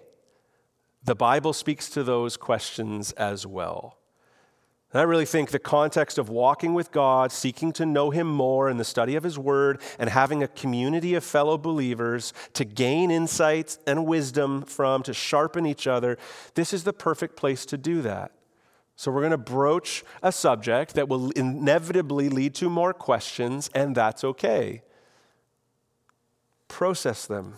The 1.03 1.15
Bible 1.15 1.53
speaks 1.53 1.89
to 1.91 2.03
those 2.03 2.37
questions 2.37 3.11
as 3.13 3.45
well. 3.45 3.97
And 4.93 5.01
I 5.01 5.03
really 5.03 5.25
think 5.25 5.49
the 5.49 5.59
context 5.59 6.19
of 6.19 6.29
walking 6.29 6.75
with 6.75 6.91
God, 6.91 7.31
seeking 7.31 7.73
to 7.73 7.85
know 7.85 8.11
Him 8.11 8.27
more 8.27 8.69
in 8.69 8.77
the 8.77 8.83
study 8.85 9.15
of 9.15 9.23
His 9.23 9.39
Word, 9.39 9.81
and 9.97 10.09
having 10.09 10.43
a 10.43 10.47
community 10.47 11.15
of 11.15 11.23
fellow 11.23 11.57
believers 11.57 12.31
to 12.53 12.63
gain 12.63 13.09
insights 13.09 13.79
and 13.87 14.05
wisdom 14.05 14.61
from, 14.61 15.01
to 15.03 15.13
sharpen 15.13 15.65
each 15.65 15.87
other, 15.87 16.17
this 16.53 16.73
is 16.73 16.83
the 16.83 16.93
perfect 16.93 17.35
place 17.35 17.65
to 17.65 17.77
do 17.77 18.03
that. 18.03 18.31
So, 19.03 19.11
we're 19.11 19.19
going 19.19 19.31
to 19.31 19.37
broach 19.37 20.05
a 20.21 20.31
subject 20.31 20.93
that 20.93 21.09
will 21.09 21.31
inevitably 21.31 22.29
lead 22.29 22.55
to 22.55 22.69
more 22.69 22.93
questions, 22.93 23.69
and 23.75 23.93
that's 23.93 24.23
okay. 24.23 24.81
Process 26.69 27.25
them 27.25 27.55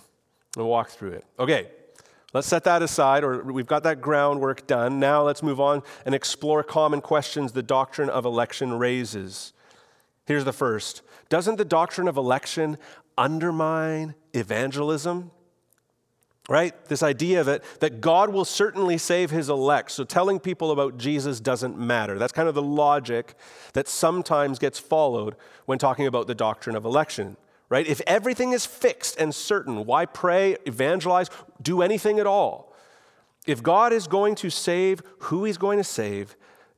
and 0.58 0.66
walk 0.66 0.90
through 0.90 1.12
it. 1.12 1.26
Okay, 1.38 1.68
Let's 2.34 2.48
set 2.48 2.64
that 2.64 2.82
aside, 2.82 3.24
or 3.24 3.44
we've 3.44 3.68
got 3.68 3.84
that 3.84 4.02
groundwork 4.02 4.66
done. 4.66 5.00
Now 5.00 5.22
let's 5.22 5.44
move 5.44 5.62
on 5.62 5.84
and 6.04 6.16
explore 6.16 6.64
common 6.64 7.00
questions 7.00 7.52
the 7.52 7.62
doctrine 7.62 8.10
of 8.10 8.26
election 8.26 8.80
raises. 8.80 9.54
Here's 10.26 10.46
the 10.46 10.52
first 10.52 11.04
Doesn't 11.30 11.58
the 11.58 11.64
doctrine 11.64 12.08
of 12.08 12.18
election 12.18 12.80
undermine 13.20 14.16
evangelism? 14.34 15.30
Right? 16.48 16.74
This 16.86 17.02
idea 17.02 17.44
that, 17.44 17.64
that 17.80 18.02
God 18.02 18.30
will 18.32 18.46
certainly 18.46 19.00
save 19.00 19.32
his 19.32 19.50
elect. 19.50 19.92
So 19.92 20.04
telling 20.04 20.40
people 20.40 20.70
about 20.70 20.98
Jesus 20.98 21.40
doesn't 21.40 21.76
matter. 21.76 22.20
That's 22.20 22.34
kind 22.34 22.48
of 22.48 22.54
the 22.54 22.62
logic 22.62 23.34
that 23.74 23.88
sometimes 23.88 24.60
gets 24.60 24.78
followed 24.78 25.36
when 25.66 25.80
talking 25.80 26.06
about 26.06 26.28
the 26.28 26.36
doctrine 26.36 26.76
of 26.76 26.86
election 26.86 27.38
right? 27.70 27.88
If 27.88 28.02
everything 28.06 28.54
is 28.54 28.66
fixed 28.66 29.20
and 29.20 29.34
certain, 29.34 29.86
why 29.86 30.06
pray, 30.06 30.58
evangelize, 30.66 31.30
do 31.62 31.82
anything 31.82 32.20
at 32.20 32.28
all? 32.28 32.74
If 33.46 33.62
God 33.62 33.94
is 33.94 34.08
going 34.08 34.36
to 34.36 34.50
save 34.50 35.02
who 35.20 35.44
he's 35.44 35.58
going 35.58 35.78
to 35.78 35.84
save, 35.84 36.36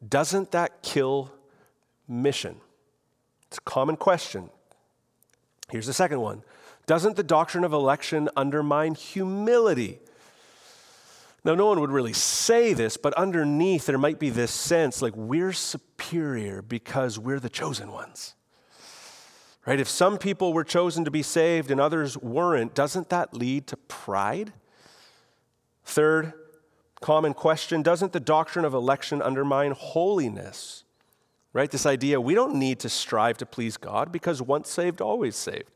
doesn't 0.07 0.51
that 0.51 0.81
kill 0.83 1.31
mission? 2.07 2.57
It's 3.47 3.57
a 3.57 3.61
common 3.61 3.95
question. 3.95 4.49
Here's 5.69 5.87
the 5.87 5.93
second 5.93 6.21
one 6.21 6.43
Doesn't 6.87 7.17
the 7.17 7.23
doctrine 7.23 7.65
of 7.65 7.73
election 7.73 8.29
undermine 8.35 8.95
humility? 8.95 9.99
Now, 11.43 11.53
no 11.53 11.67
one 11.67 11.79
would 11.81 11.91
really 11.91 12.13
say 12.13 12.73
this, 12.73 12.97
but 12.97 13.13
underneath 13.13 13.85
there 13.85 13.97
might 13.97 14.19
be 14.19 14.29
this 14.29 14.51
sense 14.51 15.01
like 15.01 15.15
we're 15.15 15.53
superior 15.53 16.61
because 16.61 17.19
we're 17.19 17.39
the 17.39 17.49
chosen 17.49 17.91
ones. 17.91 18.35
Right? 19.65 19.79
If 19.79 19.89
some 19.89 20.17
people 20.17 20.53
were 20.53 20.63
chosen 20.63 21.03
to 21.03 21.11
be 21.11 21.21
saved 21.21 21.71
and 21.71 21.79
others 21.79 22.17
weren't, 22.17 22.73
doesn't 22.73 23.09
that 23.09 23.33
lead 23.33 23.67
to 23.67 23.77
pride? 23.77 24.53
Third, 25.83 26.31
common 27.01 27.33
question 27.33 27.81
doesn't 27.81 28.13
the 28.13 28.19
doctrine 28.21 28.63
of 28.63 28.73
election 28.73 29.21
undermine 29.21 29.71
holiness? 29.71 30.85
Right? 31.51 31.69
This 31.69 31.85
idea 31.85 32.21
we 32.21 32.33
don't 32.33 32.55
need 32.55 32.79
to 32.79 32.89
strive 32.89 33.37
to 33.39 33.45
please 33.45 33.75
God 33.75 34.09
because 34.09 34.41
once 34.41 34.69
saved, 34.69 35.01
always 35.01 35.35
saved. 35.35 35.69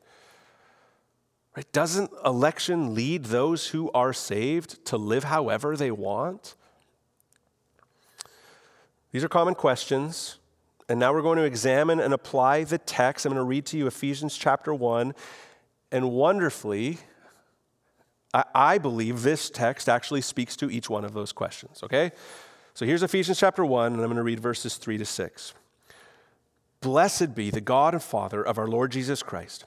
Right? 1.56 1.70
Doesn't 1.72 2.10
election 2.24 2.94
lead 2.94 3.26
those 3.26 3.68
who 3.68 3.90
are 3.92 4.12
saved 4.12 4.84
to 4.86 4.96
live 4.96 5.24
however 5.24 5.76
they 5.76 5.90
want? 5.90 6.54
These 9.10 9.22
are 9.22 9.28
common 9.28 9.54
questions. 9.54 10.38
And 10.88 10.98
now 10.98 11.12
we're 11.12 11.22
going 11.22 11.38
to 11.38 11.44
examine 11.44 12.00
and 12.00 12.12
apply 12.12 12.64
the 12.64 12.78
text. 12.78 13.24
I'm 13.24 13.32
going 13.32 13.40
to 13.40 13.44
read 13.44 13.66
to 13.66 13.78
you 13.78 13.86
Ephesians 13.86 14.36
chapter 14.36 14.74
1. 14.74 15.14
And 15.90 16.10
wonderfully, 16.10 16.98
I, 18.34 18.78
believe 18.78 19.22
this 19.22 19.50
text 19.50 19.88
actually 19.88 20.22
speaks 20.22 20.56
to 20.56 20.70
each 20.70 20.88
one 20.88 21.04
of 21.04 21.12
those 21.12 21.32
questions, 21.32 21.82
okay? 21.82 22.12
So 22.72 22.86
here's 22.86 23.02
Ephesians 23.02 23.38
chapter 23.38 23.62
1, 23.62 23.92
and 23.92 24.00
I'm 24.00 24.08
going 24.08 24.16
to 24.16 24.22
read 24.22 24.40
verses 24.40 24.78
3 24.78 24.96
to 24.98 25.04
6. 25.04 25.52
Blessed 26.80 27.34
be 27.34 27.50
the 27.50 27.60
God 27.60 27.92
and 27.92 28.02
Father 28.02 28.42
of 28.42 28.58
our 28.58 28.66
Lord 28.66 28.90
Jesus 28.90 29.22
Christ, 29.22 29.66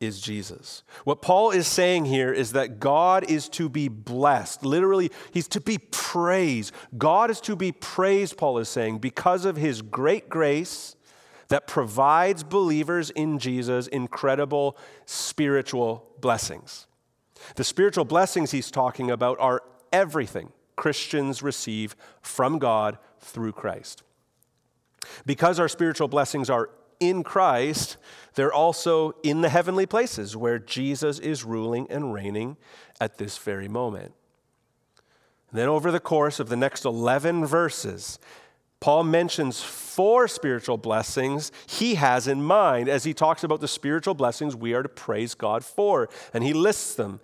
is 0.00 0.20
Jesus. 0.20 0.82
What 1.04 1.22
Paul 1.22 1.50
is 1.50 1.66
saying 1.66 2.04
here 2.04 2.32
is 2.32 2.52
that 2.52 2.78
God 2.78 3.28
is 3.28 3.48
to 3.50 3.68
be 3.68 3.88
blessed. 3.88 4.64
Literally, 4.64 5.10
he's 5.32 5.48
to 5.48 5.60
be 5.60 5.78
praised. 5.78 6.72
God 6.96 7.30
is 7.30 7.40
to 7.42 7.56
be 7.56 7.72
praised, 7.72 8.36
Paul 8.36 8.58
is 8.58 8.68
saying, 8.68 8.98
because 8.98 9.44
of 9.44 9.56
his 9.56 9.82
great 9.82 10.28
grace 10.28 10.94
that 11.48 11.66
provides 11.66 12.44
believers 12.44 13.10
in 13.10 13.38
Jesus 13.38 13.86
incredible 13.86 14.76
spiritual 15.06 16.06
blessings. 16.20 16.86
The 17.56 17.64
spiritual 17.64 18.04
blessings 18.04 18.50
he's 18.50 18.70
talking 18.70 19.10
about 19.10 19.38
are 19.40 19.62
everything 19.92 20.52
Christians 20.76 21.42
receive 21.42 21.96
from 22.20 22.58
God 22.58 22.98
through 23.20 23.52
Christ. 23.52 24.02
Because 25.24 25.58
our 25.58 25.68
spiritual 25.68 26.08
blessings 26.08 26.50
are 26.50 26.70
in 27.00 27.22
Christ, 27.22 27.96
they're 28.34 28.52
also 28.52 29.12
in 29.22 29.40
the 29.40 29.48
heavenly 29.48 29.86
places 29.86 30.36
where 30.36 30.58
Jesus 30.58 31.18
is 31.18 31.44
ruling 31.44 31.86
and 31.90 32.12
reigning 32.12 32.56
at 33.00 33.18
this 33.18 33.38
very 33.38 33.68
moment. 33.68 34.12
And 35.50 35.58
then, 35.58 35.68
over 35.68 35.90
the 35.90 36.00
course 36.00 36.40
of 36.40 36.48
the 36.48 36.56
next 36.56 36.84
11 36.84 37.46
verses, 37.46 38.18
Paul 38.80 39.04
mentions 39.04 39.60
four 39.60 40.28
spiritual 40.28 40.76
blessings 40.76 41.50
he 41.66 41.96
has 41.96 42.28
in 42.28 42.42
mind 42.42 42.88
as 42.88 43.04
he 43.04 43.12
talks 43.12 43.42
about 43.42 43.60
the 43.60 43.68
spiritual 43.68 44.14
blessings 44.14 44.54
we 44.54 44.72
are 44.74 44.82
to 44.82 44.88
praise 44.88 45.34
God 45.34 45.64
for. 45.64 46.08
And 46.32 46.44
he 46.44 46.52
lists 46.52 46.94
them. 46.94 47.20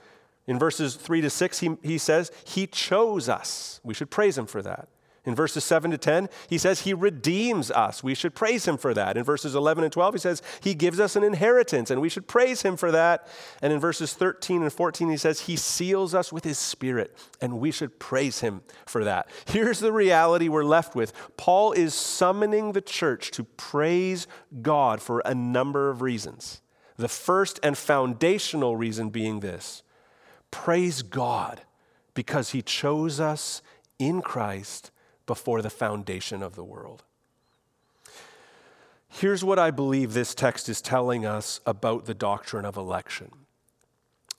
In 0.47 0.59
verses 0.59 0.97
3 0.97 1.21
to 1.23 1.31
6, 1.31 1.59
he, 1.61 1.77
he 1.83 1.97
says, 1.97 2.31
He 2.45 2.67
chose 2.67 3.29
us. 3.29 3.81
We 3.85 3.95
should 3.95 4.11
praise 4.11 4.37
him 4.37 4.47
for 4.47 4.63
that. 4.63 4.89
In 5.27 5.35
verses 5.35 5.65
7 5.65 5.91
to 5.91 5.97
10, 5.97 6.29
he 6.51 6.59
says 6.59 6.81
he 6.81 6.93
redeems 6.93 7.71
us. 7.71 8.03
We 8.03 8.15
should 8.15 8.35
praise 8.35 8.67
him 8.67 8.77
for 8.77 8.93
that. 8.93 9.17
In 9.17 9.25
verses 9.25 9.55
11 9.55 9.83
and 9.83 9.93
12, 9.93 10.15
he 10.15 10.21
says 10.21 10.43
he 10.61 10.75
gives 10.75 11.01
us 11.01 11.17
an 11.17 11.25
inheritance, 11.25 11.91
and 11.91 12.03
we 12.03 12.11
should 12.11 12.29
praise 12.29 12.61
him 12.61 12.77
for 12.77 12.91
that. 12.91 13.27
And 13.63 13.73
in 13.73 13.81
verses 13.81 14.13
13 14.13 14.63
and 14.63 14.73
14, 14.73 15.09
he 15.09 15.17
says 15.17 15.41
he 15.41 15.57
seals 15.57 16.15
us 16.15 16.31
with 16.31 16.45
his 16.45 16.59
spirit, 16.59 17.17
and 17.41 17.59
we 17.59 17.71
should 17.71 17.99
praise 17.99 18.41
him 18.41 18.61
for 18.85 19.03
that. 19.05 19.31
Here's 19.47 19.79
the 19.79 19.93
reality 19.93 20.49
we're 20.49 20.63
left 20.63 20.95
with 20.95 21.13
Paul 21.39 21.73
is 21.73 21.95
summoning 21.95 22.73
the 22.73 22.83
church 22.83 23.31
to 23.33 23.45
praise 23.45 24.27
God 24.61 25.01
for 25.01 25.23
a 25.25 25.35
number 25.35 25.89
of 25.89 26.03
reasons. 26.03 26.61
The 26.97 27.09
first 27.09 27.59
and 27.63 27.79
foundational 27.79 28.77
reason 28.77 29.09
being 29.09 29.41
this 29.41 29.83
praise 30.51 31.01
God 31.03 31.63
because 32.13 32.51
he 32.51 32.61
chose 32.63 33.19
us 33.19 33.63
in 33.99 34.21
Christ 34.21 34.91
before 35.27 35.63
the 35.63 35.71
foundation 35.71 36.43
of 36.43 36.55
the 36.55 36.65
world. 36.65 37.03
Here's 39.09 39.45
what 39.45 39.61
I 39.61 39.71
believe 39.71 40.13
this 40.13 40.35
text 40.35 40.69
is 40.69 40.83
telling 40.83 41.25
us 41.25 41.61
about 41.65 42.05
the 42.05 42.15
doctrine 42.15 42.65
of 42.65 42.77
election. 42.77 43.31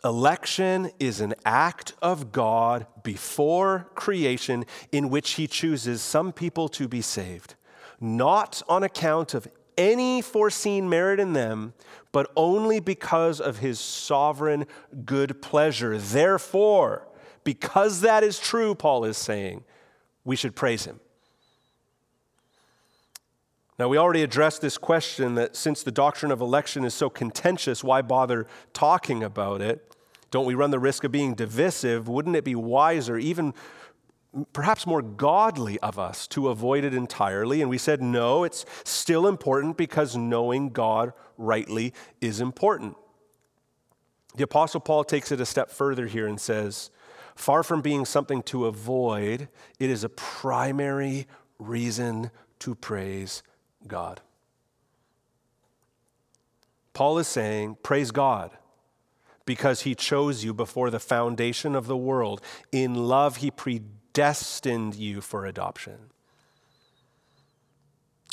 Election 0.04 0.92
is 1.00 1.22
an 1.22 1.34
act 1.46 1.94
of 2.02 2.32
God 2.32 2.86
before 3.02 3.90
creation 3.96 4.66
in 4.92 5.10
which 5.10 5.32
He 5.32 5.48
chooses 5.48 6.02
some 6.02 6.34
people 6.34 6.68
to 6.70 6.88
be 6.88 7.02
saved, 7.02 7.56
not 8.00 8.62
on 8.68 8.84
account 8.84 9.34
of 9.34 9.48
any 9.78 10.22
foreseen 10.22 10.90
merit 10.90 11.20
in 11.20 11.34
them, 11.34 11.74
but 12.12 12.32
only 12.36 12.80
because 12.80 13.42
of 13.42 13.60
His 13.60 13.80
sovereign 13.80 14.66
good 15.06 15.42
pleasure. 15.42 15.98
Therefore, 15.98 17.08
because 17.46 18.02
that 18.02 18.24
is 18.24 18.38
true, 18.40 18.76
Paul 18.76 19.06
is 19.06 19.18
saying, 19.18 19.64
we 20.26 20.36
should 20.36 20.56
praise 20.56 20.84
him. 20.84 21.00
Now, 23.78 23.90
we 23.90 23.98
already 23.98 24.24
addressed 24.24 24.62
this 24.62 24.78
question 24.78 25.36
that 25.36 25.56
since 25.56 25.84
the 25.84 25.92
doctrine 25.92 26.32
of 26.32 26.42
election 26.42 26.86
is 26.86 26.94
so 26.94 27.10
contentious, 27.10 27.84
why 27.84 28.02
bother 28.02 28.48
talking 28.74 29.22
about 29.22 29.62
it? 29.62 29.96
Don't 30.32 30.46
we 30.46 30.56
run 30.56 30.72
the 30.72 30.80
risk 30.80 31.04
of 31.04 31.12
being 31.12 31.34
divisive? 31.34 32.08
Wouldn't 32.08 32.36
it 32.36 32.46
be 32.46 32.56
wiser, 32.56 33.18
even 33.18 33.54
perhaps 34.54 34.88
more 34.88 35.02
godly 35.02 35.78
of 35.80 36.00
us, 36.00 36.26
to 36.28 36.48
avoid 36.48 36.86
it 36.86 36.94
entirely? 36.94 37.62
And 37.62 37.70
we 37.70 37.78
said, 37.78 38.02
no, 38.02 38.46
it's 38.46 38.66
still 38.86 39.28
important 39.28 39.76
because 39.76 40.16
knowing 40.16 40.70
God 40.70 41.12
rightly 41.38 41.94
is 42.22 42.40
important. 42.40 42.96
The 44.36 44.44
Apostle 44.44 44.80
Paul 44.80 45.04
takes 45.04 45.34
it 45.34 45.42
a 45.42 45.46
step 45.46 45.70
further 45.70 46.08
here 46.08 46.28
and 46.28 46.40
says, 46.40 46.92
far 47.36 47.64
from 47.64 47.82
being 47.82 48.06
something 48.06 48.42
to 48.44 48.66
avoid, 48.66 49.50
it 49.80 49.90
is 49.90 50.04
a 50.04 50.10
primary 50.10 51.28
reason 51.60 52.32
to 52.60 52.76
praise 52.76 53.44
God. 53.88 54.22
Paul 56.94 57.18
is 57.20 57.28
saying, 57.28 57.78
Praise 57.84 58.12
God, 58.12 58.52
because 59.46 59.82
he 59.82 59.94
chose 59.94 60.44
you 60.44 60.54
before 60.54 60.90
the 60.90 61.00
foundation 61.00 61.76
of 61.76 61.88
the 61.88 61.98
world. 61.98 62.42
In 62.72 62.96
love, 62.96 63.38
he 63.38 63.52
predestined 63.52 64.96
you 64.96 65.22
for 65.22 65.46
adoption. 65.46 66.12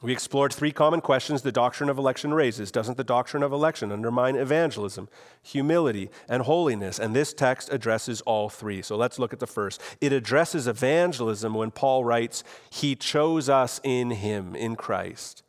We 0.02 0.10
explored 0.10 0.52
three 0.52 0.72
common 0.72 1.00
questions 1.00 1.42
the 1.42 1.52
doctrine 1.52 1.88
of 1.88 1.96
election 1.96 2.34
raises. 2.34 2.72
Doesn't 2.72 2.96
the 2.96 3.04
doctrine 3.04 3.44
of 3.44 3.52
election 3.52 3.92
undermine 3.92 4.34
evangelism, 4.34 5.08
humility, 5.40 6.10
and 6.28 6.42
holiness? 6.42 6.98
And 6.98 7.14
this 7.14 7.32
text 7.32 7.72
addresses 7.72 8.20
all 8.22 8.48
three. 8.48 8.82
So 8.82 8.96
let's 8.96 9.20
look 9.20 9.32
at 9.32 9.38
the 9.38 9.46
first. 9.46 9.80
It 10.00 10.12
addresses 10.12 10.66
evangelism 10.66 11.54
when 11.54 11.70
Paul 11.70 12.04
writes, 12.04 12.42
He 12.68 12.96
chose 12.96 13.48
us 13.48 13.80
in 13.84 14.10
Him, 14.10 14.56
in 14.56 14.74
Christ. 14.74 15.44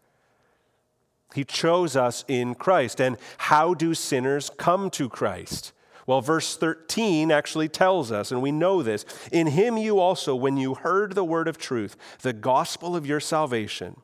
He 1.33 1.43
chose 1.43 1.95
us 1.95 2.24
in 2.27 2.53
Christ. 2.53 3.01
And 3.01 3.17
how 3.38 3.74
do 3.74 3.95
sinners 3.95 4.51
come 4.55 4.91
to 4.91 5.10
Christ? 5.10 5.74
Well, 6.05 6.22
verse 6.22 6.55
13 6.55 7.31
actually 7.31 7.69
tells 7.69 8.12
us, 8.12 8.31
and 8.31 8.39
we 8.39 8.51
know 8.51 8.83
this 8.83 9.03
In 9.31 9.48
Him 9.48 9.77
you 9.77 10.00
also, 10.00 10.36
when 10.36 10.57
you 10.57 10.75
heard 10.75 11.15
the 11.15 11.24
word 11.24 11.48
of 11.48 11.57
truth, 11.57 11.98
the 12.22 12.33
gospel 12.33 12.95
of 12.95 13.07
your 13.07 13.19
salvation, 13.19 13.95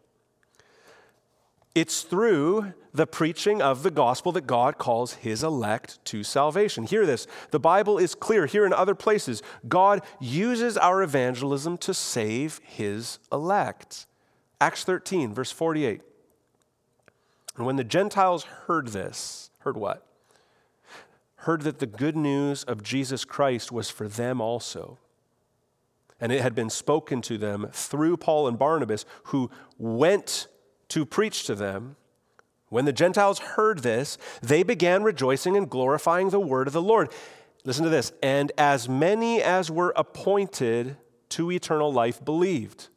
it's 1.80 2.02
through 2.02 2.74
the 2.94 3.08
preaching 3.08 3.62
of 3.62 3.84
the 3.84 3.92
gospel 3.92 4.34
that 4.34 4.46
God 4.46 4.78
calls 4.78 5.14
his 5.14 5.44
elect 5.44 6.04
to 6.06 6.26
salvation. 6.26 6.84
Hear 6.84 7.06
this. 7.06 7.26
The 7.52 7.60
Bible 7.60 7.98
is 7.98 8.16
clear 8.16 8.48
here 8.48 8.66
in 8.66 8.74
other 8.74 8.96
places. 8.96 9.42
God 9.66 10.02
uses 10.20 10.78
our 10.78 11.02
evangelism 11.02 11.78
to 11.78 11.94
save 11.94 12.60
his 12.66 13.20
elect. 13.32 14.08
Acts 14.60 14.84
13, 14.84 15.34
verse 15.34 15.54
48. 15.54 16.02
And 17.56 17.66
when 17.66 17.78
the 17.78 17.86
Gentiles 17.86 18.44
heard 18.68 18.90
this, 18.90 19.50
heard 19.60 19.78
what? 19.78 20.06
Heard 21.36 21.62
that 21.62 21.80
the 21.80 21.86
good 21.86 22.18
news 22.18 22.66
of 22.66 22.84
Jesus 22.84 23.24
Christ 23.24 23.72
was 23.72 23.90
for 23.90 24.10
them 24.10 24.42
also. 24.42 24.98
And 26.20 26.34
it 26.34 26.42
had 26.42 26.56
been 26.56 26.70
spoken 26.70 27.22
to 27.22 27.38
them 27.38 27.70
through 27.72 28.18
Paul 28.18 28.50
and 28.50 28.60
Barnabas, 28.60 29.06
who 29.26 29.50
went 29.78 30.50
to 30.90 31.06
preach 31.06 31.46
to 31.46 31.56
them. 31.56 31.96
When 32.70 32.86
the 32.86 32.94
Gentiles 32.94 33.40
heard 33.40 33.80
this, 33.80 34.18
they 34.42 34.64
began 34.64 35.04
rejoicing 35.04 35.58
and 35.58 35.70
glorifying 35.70 36.30
the 36.30 36.40
word 36.40 36.68
of 36.68 36.74
the 36.74 36.82
Lord. 36.82 37.12
Listen 37.64 37.84
to 37.84 37.90
this. 37.90 38.12
And 38.22 38.52
as 38.58 38.88
many 38.88 39.42
as 39.42 39.72
were 39.72 39.94
appointed 39.96 40.98
to 41.30 41.52
eternal 41.52 41.92
life 41.92 42.24
believed. 42.24 42.90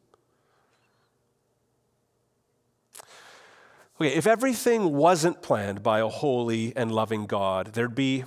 Okay, 3.99 4.13
if 4.13 4.25
everything 4.25 4.93
wasn't 4.93 5.41
planned 5.41 5.83
by 5.83 5.99
a 5.99 6.07
holy 6.07 6.75
and 6.75 6.91
loving 6.91 7.25
God, 7.25 7.73
there'd 7.73 7.95
be 7.95 8.25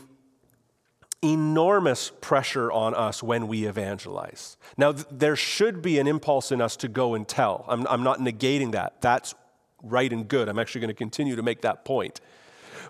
enormous 1.23 2.13
pressure 2.21 2.71
on 2.71 2.95
us 2.95 3.23
when 3.23 3.49
we 3.49 3.67
evangelize. 3.67 4.57
Now, 4.77 4.93
th- 4.93 5.07
there 5.11 5.35
should 5.35 5.83
be 5.83 5.99
an 5.99 6.07
impulse 6.07 6.53
in 6.53 6.61
us 6.61 6.77
to 6.77 6.89
go 6.89 7.15
and 7.15 7.27
tell. 7.27 7.65
I'm, 7.69 7.87
I'm 7.89 8.03
not 8.03 8.21
negating 8.21 8.73
that. 8.73 9.01
That's 9.01 9.35
right 9.91 10.13
and 10.13 10.29
good. 10.29 10.49
I'm 10.49 10.59
actually 10.59 10.83
going 10.83 10.89
to 10.89 10.95
continue 10.95 11.37
to 11.37 11.43
make 11.43 11.63
that 11.63 11.85
point. 11.85 12.21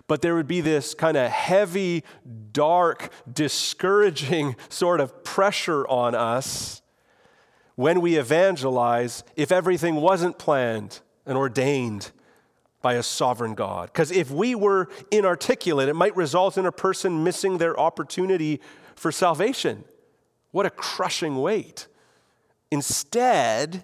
But 0.07 0.21
there 0.21 0.35
would 0.35 0.47
be 0.47 0.61
this 0.61 0.93
kind 0.93 1.17
of 1.17 1.29
heavy, 1.29 2.03
dark, 2.51 3.11
discouraging 3.31 4.55
sort 4.69 5.01
of 5.01 5.23
pressure 5.23 5.87
on 5.87 6.15
us 6.15 6.81
when 7.75 8.01
we 8.01 8.15
evangelize 8.15 9.23
if 9.35 9.51
everything 9.51 9.95
wasn't 9.95 10.39
planned 10.39 11.01
and 11.25 11.37
ordained 11.37 12.11
by 12.81 12.93
a 12.93 13.03
sovereign 13.03 13.53
God. 13.53 13.89
Because 13.91 14.11
if 14.11 14.31
we 14.31 14.55
were 14.55 14.89
inarticulate, 15.11 15.89
it 15.89 15.93
might 15.93 16.15
result 16.15 16.57
in 16.57 16.65
a 16.65 16.71
person 16.71 17.23
missing 17.23 17.57
their 17.57 17.79
opportunity 17.79 18.61
for 18.95 19.11
salvation. 19.11 19.83
What 20.51 20.65
a 20.65 20.69
crushing 20.69 21.37
weight. 21.37 21.87
Instead, 22.71 23.83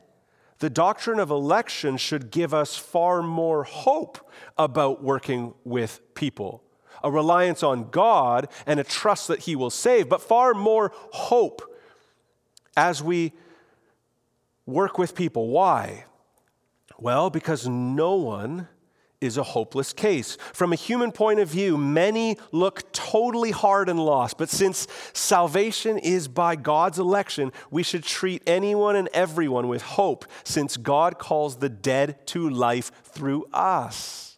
the 0.64 0.70
doctrine 0.70 1.20
of 1.20 1.30
election 1.30 1.98
should 1.98 2.32
give 2.32 2.54
us 2.54 2.78
far 2.78 3.22
more 3.22 3.66
hope 3.66 4.32
about 4.58 5.04
working 5.04 5.54
with 5.66 6.00
people. 6.16 6.64
A 7.04 7.12
reliance 7.12 7.64
on 7.64 7.90
God 7.90 8.48
and 8.66 8.80
a 8.80 8.86
trust 8.86 9.28
that 9.28 9.40
He 9.40 9.58
will 9.58 9.70
save, 9.70 10.08
but 10.08 10.22
far 10.22 10.54
more 10.54 10.94
hope 11.12 11.62
as 12.78 13.04
we 13.04 13.34
work 14.66 14.98
with 14.98 15.16
people. 15.16 15.50
Why? 15.50 16.06
Well, 16.98 17.30
because 17.30 17.68
no 17.68 18.16
one 18.16 18.70
is 19.24 19.38
a 19.38 19.44
hopeless 19.44 19.94
case. 19.94 20.38
From 20.54 20.74
a 20.74 20.76
human 20.76 21.12
point 21.12 21.40
of 21.40 21.48
view, 21.48 21.78
many 21.78 22.38
look 22.52 22.92
totally 22.92 23.52
hard 23.52 23.90
and 23.90 24.00
lost, 24.00 24.38
but 24.38 24.50
since 24.50 24.88
salvation 25.14 25.98
is 25.98 26.28
by 26.28 26.56
God's 26.56 27.00
election, 27.00 27.52
we 27.72 27.82
should 27.84 28.04
treat 28.04 28.44
anyone 28.46 28.96
and 28.96 29.10
everyone 29.14 29.68
with 29.68 29.82
hope, 29.82 30.26
since 30.44 30.78
God 30.78 31.18
calls 31.18 31.58
the 31.58 31.70
dead 31.70 32.28
to 32.28 32.50
life 32.50 32.92
through 33.04 33.46
us. 33.54 34.38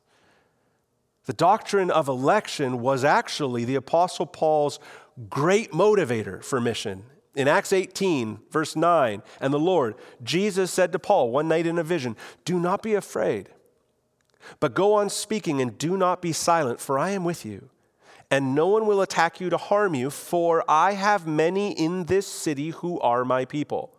The 1.26 1.34
doctrine 1.34 1.90
of 1.90 2.08
election 2.08 2.82
was 2.82 3.04
actually 3.04 3.66
the 3.66 3.76
Apostle 3.76 4.28
Paul's 4.28 4.80
great 5.30 5.72
motivator 5.72 6.44
for 6.44 6.62
mission. 6.62 7.04
In 7.36 7.48
Acts 7.48 7.74
18, 7.74 8.40
verse 8.50 8.76
9, 8.76 9.22
and 9.42 9.54
the 9.54 9.60
Lord, 9.60 9.96
Jesus 10.24 10.72
said 10.72 10.92
to 10.92 11.00
Paul 11.00 11.32
one 11.32 11.48
night 11.48 11.66
in 11.66 11.78
a 11.78 11.84
vision, 11.84 12.16
Do 12.46 12.60
not 12.60 12.82
be 12.82 12.94
afraid. 12.94 13.50
But 14.60 14.74
go 14.74 14.94
on 14.94 15.10
speaking 15.10 15.62
and 15.62 15.78
do 15.78 15.98
not 15.98 16.22
be 16.22 16.32
silent, 16.32 16.80
for 16.80 16.98
I 17.00 17.12
am 17.12 17.24
with 17.24 17.46
you. 17.46 17.70
And 18.32 18.56
no 18.56 18.68
one 18.68 18.86
will 18.88 19.02
attack 19.02 19.40
you 19.40 19.50
to 19.50 19.58
harm 19.58 19.94
you, 19.94 20.10
for 20.10 20.64
I 20.68 20.94
have 20.94 21.28
many 21.28 21.72
in 21.72 22.06
this 22.06 22.26
city 22.26 22.72
who 22.72 23.00
are 23.02 23.24
my 23.24 23.46
people. 23.46 23.92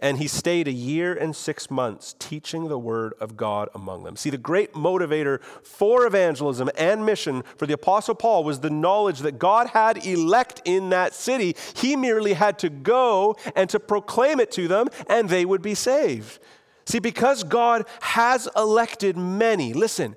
And 0.00 0.18
he 0.18 0.28
stayed 0.28 0.68
a 0.68 0.72
year 0.72 1.12
and 1.12 1.34
six 1.34 1.72
months 1.72 2.14
teaching 2.20 2.68
the 2.68 2.78
word 2.78 3.14
of 3.20 3.36
God 3.36 3.68
among 3.74 4.04
them. 4.04 4.14
See, 4.14 4.30
the 4.30 4.38
great 4.38 4.74
motivator 4.74 5.42
for 5.42 6.06
evangelism 6.06 6.70
and 6.78 7.04
mission 7.04 7.42
for 7.56 7.66
the 7.66 7.74
Apostle 7.74 8.14
Paul 8.14 8.44
was 8.44 8.60
the 8.60 8.70
knowledge 8.70 9.20
that 9.20 9.40
God 9.40 9.68
had 9.68 10.06
elect 10.06 10.62
in 10.64 10.90
that 10.90 11.14
city. 11.14 11.56
He 11.74 11.96
merely 11.96 12.34
had 12.34 12.60
to 12.60 12.70
go 12.70 13.36
and 13.56 13.68
to 13.70 13.80
proclaim 13.80 14.38
it 14.38 14.52
to 14.52 14.68
them, 14.68 14.86
and 15.08 15.28
they 15.28 15.44
would 15.44 15.62
be 15.62 15.74
saved. 15.74 16.38
See, 16.88 17.00
because 17.00 17.44
God 17.44 17.84
has 18.00 18.48
elected 18.56 19.14
many, 19.14 19.74
listen, 19.74 20.16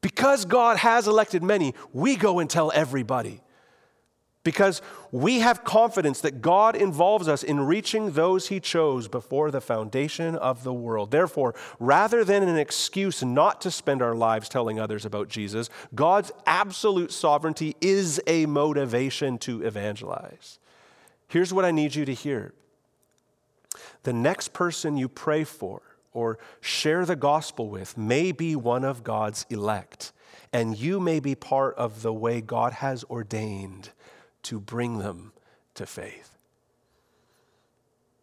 because 0.00 0.44
God 0.44 0.76
has 0.76 1.08
elected 1.08 1.42
many, 1.42 1.74
we 1.92 2.14
go 2.14 2.38
and 2.38 2.48
tell 2.48 2.70
everybody. 2.72 3.40
Because 4.44 4.80
we 5.10 5.40
have 5.40 5.64
confidence 5.64 6.20
that 6.20 6.40
God 6.40 6.76
involves 6.76 7.26
us 7.26 7.42
in 7.42 7.58
reaching 7.58 8.12
those 8.12 8.46
He 8.46 8.60
chose 8.60 9.08
before 9.08 9.50
the 9.50 9.60
foundation 9.60 10.36
of 10.36 10.62
the 10.62 10.72
world. 10.72 11.10
Therefore, 11.10 11.52
rather 11.80 12.22
than 12.22 12.44
an 12.44 12.58
excuse 12.58 13.24
not 13.24 13.60
to 13.62 13.72
spend 13.72 14.00
our 14.00 14.14
lives 14.14 14.48
telling 14.48 14.78
others 14.78 15.04
about 15.04 15.28
Jesus, 15.28 15.68
God's 15.96 16.30
absolute 16.46 17.10
sovereignty 17.10 17.74
is 17.80 18.20
a 18.28 18.46
motivation 18.46 19.36
to 19.38 19.62
evangelize. 19.62 20.60
Here's 21.26 21.52
what 21.52 21.64
I 21.64 21.72
need 21.72 21.96
you 21.96 22.04
to 22.04 22.14
hear 22.14 22.54
the 24.04 24.12
next 24.12 24.52
person 24.52 24.96
you 24.96 25.08
pray 25.08 25.42
for, 25.42 25.82
or 26.14 26.38
share 26.60 27.04
the 27.04 27.16
gospel 27.16 27.68
with 27.68 27.98
may 27.98 28.32
be 28.32 28.56
one 28.56 28.84
of 28.84 29.04
God's 29.04 29.44
elect, 29.50 30.12
and 30.52 30.78
you 30.78 30.98
may 31.00 31.20
be 31.20 31.34
part 31.34 31.74
of 31.76 32.02
the 32.02 32.12
way 32.12 32.40
God 32.40 32.74
has 32.74 33.04
ordained 33.10 33.90
to 34.44 34.58
bring 34.58 34.98
them 34.98 35.32
to 35.74 35.84
faith. 35.84 36.36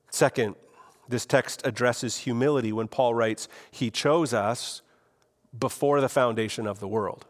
Second, 0.09 0.55
this 1.07 1.25
text 1.25 1.61
addresses 1.65 2.17
humility 2.17 2.71
when 2.71 2.87
Paul 2.87 3.13
writes, 3.13 3.47
He 3.69 3.91
chose 3.91 4.33
us 4.33 4.81
before 5.57 5.99
the 5.99 6.09
foundation 6.09 6.65
of 6.65 6.79
the 6.79 6.87
world. 6.87 7.25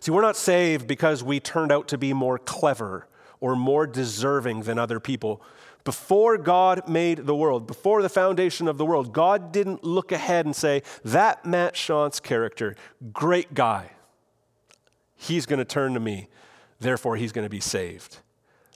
See, 0.00 0.12
we're 0.12 0.22
not 0.22 0.36
saved 0.36 0.86
because 0.86 1.22
we 1.22 1.40
turned 1.40 1.72
out 1.72 1.88
to 1.88 1.98
be 1.98 2.12
more 2.12 2.38
clever 2.38 3.08
or 3.40 3.56
more 3.56 3.86
deserving 3.86 4.62
than 4.62 4.78
other 4.78 5.00
people. 5.00 5.42
Before 5.84 6.38
God 6.38 6.88
made 6.88 7.26
the 7.26 7.36
world, 7.36 7.66
before 7.66 8.00
the 8.00 8.08
foundation 8.08 8.68
of 8.68 8.78
the 8.78 8.86
world, 8.86 9.12
God 9.12 9.52
didn't 9.52 9.84
look 9.84 10.12
ahead 10.12 10.46
and 10.46 10.56
say, 10.56 10.82
That 11.04 11.44
Matt 11.44 11.74
Shantz 11.74 12.22
character, 12.22 12.74
great 13.12 13.52
guy. 13.52 13.90
He's 15.14 15.44
going 15.44 15.58
to 15.58 15.64
turn 15.64 15.94
to 15.94 16.00
me, 16.00 16.28
therefore 16.80 17.16
he's 17.16 17.32
going 17.32 17.44
to 17.44 17.50
be 17.50 17.60
saved. 17.60 18.18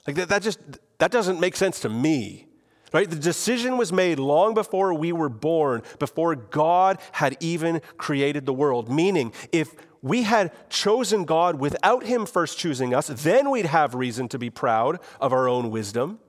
Like 0.05 0.15
that, 0.17 0.29
that 0.29 0.41
just 0.43 0.59
that 0.99 1.11
doesn't 1.11 1.39
make 1.39 1.55
sense 1.55 1.79
to 1.81 1.89
me. 1.89 2.45
Right? 2.91 3.09
The 3.09 3.15
decision 3.15 3.77
was 3.77 3.93
made 3.93 4.17
long 4.17 4.55
before 4.55 4.95
we 4.95 5.11
were 5.11 5.29
born, 5.29 5.83
before 5.99 6.35
God 6.35 6.97
had 7.11 7.37
even 7.39 7.81
created 7.97 8.47
the 8.47 8.53
world. 8.53 8.89
Meaning, 8.89 9.31
if 9.51 9.75
we 10.01 10.23
had 10.23 10.51
chosen 10.69 11.23
God 11.23 11.59
without 11.59 12.03
Him 12.03 12.25
first 12.25 12.57
choosing 12.57 12.95
us, 12.95 13.07
then 13.07 13.51
we'd 13.51 13.67
have 13.67 13.93
reason 13.93 14.27
to 14.29 14.39
be 14.39 14.49
proud 14.49 14.99
of 15.19 15.33
our 15.33 15.47
own 15.47 15.69
wisdom. 15.69 16.19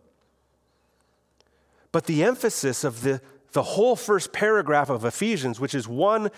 But 1.92 2.06
the 2.06 2.22
emphasis 2.22 2.84
of 2.84 3.02
the, 3.02 3.20
the 3.52 3.62
whole 3.62 3.96
first 3.96 4.32
paragraph 4.32 4.90
of 4.90 5.04
Ephesians, 5.04 5.58
which 5.58 5.74
is 5.74 5.88
one 5.88 6.30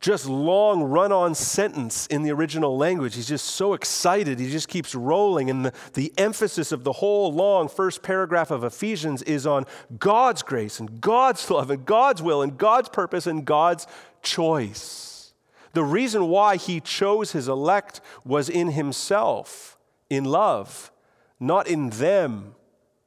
just 0.00 0.26
long 0.26 0.84
run 0.84 1.10
on 1.10 1.34
sentence 1.34 2.06
in 2.06 2.22
the 2.22 2.30
original 2.30 2.76
language. 2.76 3.16
He's 3.16 3.26
just 3.26 3.46
so 3.46 3.74
excited. 3.74 4.38
He 4.38 4.48
just 4.48 4.68
keeps 4.68 4.94
rolling. 4.94 5.50
And 5.50 5.64
the, 5.64 5.72
the 5.94 6.12
emphasis 6.16 6.70
of 6.70 6.84
the 6.84 6.92
whole 6.92 7.32
long 7.32 7.68
first 7.68 8.02
paragraph 8.02 8.52
of 8.52 8.62
Ephesians 8.62 9.22
is 9.24 9.46
on 9.46 9.66
God's 9.98 10.42
grace 10.42 10.78
and 10.78 11.00
God's 11.00 11.50
love 11.50 11.70
and 11.70 11.84
God's 11.84 12.22
will 12.22 12.42
and 12.42 12.56
God's 12.56 12.88
purpose 12.88 13.26
and 13.26 13.44
God's 13.44 13.88
choice. 14.22 15.32
The 15.72 15.82
reason 15.82 16.28
why 16.28 16.56
he 16.56 16.80
chose 16.80 17.32
his 17.32 17.48
elect 17.48 18.00
was 18.24 18.48
in 18.48 18.70
himself, 18.70 19.76
in 20.08 20.24
love, 20.24 20.92
not 21.40 21.66
in 21.66 21.90
them, 21.90 22.54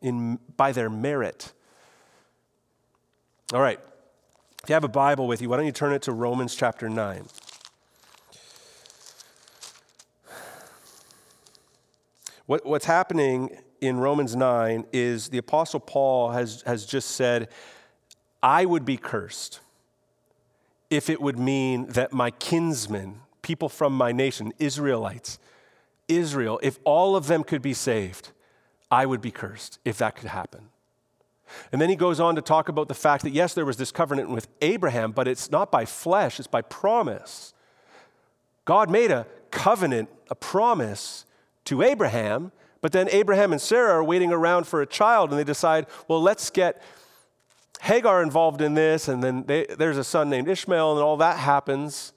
in, 0.02 0.40
by 0.58 0.72
their 0.72 0.90
merit. 0.90 1.54
All 3.54 3.60
right. 3.60 3.80
If 4.64 4.70
you 4.70 4.74
have 4.74 4.86
a 4.86 4.88
Bible 4.90 5.28
with 5.28 5.42
you, 5.42 5.50
why 5.50 5.58
don't 5.58 5.66
you 5.66 5.74
turn 5.74 5.92
it 5.92 6.04
to 6.04 6.14
Romans 6.14 6.56
chapter 6.56 6.90
9? 6.90 7.26
What, 12.46 12.66
what's 12.66 12.86
happening 12.86 13.58
in 13.82 13.98
Romans 13.98 14.38
9 14.38 14.86
is 14.94 15.30
the 15.30 15.38
Apostle 15.38 15.82
Paul 15.82 16.32
has, 16.32 16.64
has 16.66 16.86
just 16.86 17.12
said, 17.12 17.50
I 18.42 18.66
would 18.66 18.86
be 18.86 18.96
cursed 18.96 19.60
if 20.90 21.10
it 21.10 21.22
would 21.22 21.38
mean 21.38 21.88
that 21.88 22.14
my 22.14 22.32
kinsmen, 22.32 23.22
people 23.42 23.68
from 23.68 23.94
my 23.94 24.14
nation, 24.14 24.54
Israelites, 24.60 25.40
Israel, 26.08 26.58
if 26.64 26.80
all 26.86 27.18
of 27.18 27.28
them 27.28 27.44
could 27.44 27.62
be 27.62 27.74
saved, 27.74 28.32
I 28.90 29.06
would 29.06 29.22
be 29.22 29.32
cursed 29.32 29.80
if 29.84 29.98
that 29.98 30.16
could 30.16 30.30
happen. 30.30 30.70
And 31.72 31.82
then 31.82 31.90
he 31.90 31.96
goes 31.96 32.20
on 32.20 32.36
to 32.36 32.42
talk 32.42 32.70
about 32.70 32.88
the 32.88 32.94
fact 32.94 33.24
that, 33.24 33.32
yes, 33.32 33.54
there 33.54 33.66
was 33.66 33.78
this 33.78 33.92
covenant 33.92 34.30
with 34.30 34.48
Abraham, 34.62 35.12
but 35.12 35.28
it's 35.28 35.52
not 35.52 35.72
by 35.72 35.86
flesh, 35.86 36.40
it's 36.40 36.48
by 36.48 36.62
promise. 36.62 37.54
God 38.66 38.90
made 38.90 39.12
a 39.12 39.26
covenant, 39.52 40.10
a 40.30 40.36
promise 40.36 41.26
to 41.66 41.82
Abraham, 41.82 42.52
but 42.82 42.92
then 42.92 43.08
Abraham 43.12 43.52
and 43.52 43.62
Sarah 43.62 43.94
are 43.94 44.04
waiting 44.04 44.32
around 44.32 44.66
for 44.66 44.82
a 44.82 44.88
child, 44.88 45.30
and 45.30 45.40
they 45.40 45.44
decide, 45.44 45.86
well, 46.08 46.22
let's 46.22 46.50
get 46.50 46.82
Hagar 47.82 48.22
involved 48.22 48.62
in 48.62 48.74
this, 48.74 49.08
and 49.08 49.24
then 49.24 49.44
they, 49.46 49.66
there's 49.78 49.98
a 49.98 50.04
son 50.04 50.30
named 50.30 50.48
Ishmael, 50.48 50.94
and 50.94 51.02
all 51.02 51.18
that 51.18 51.38
happens. 51.38 52.14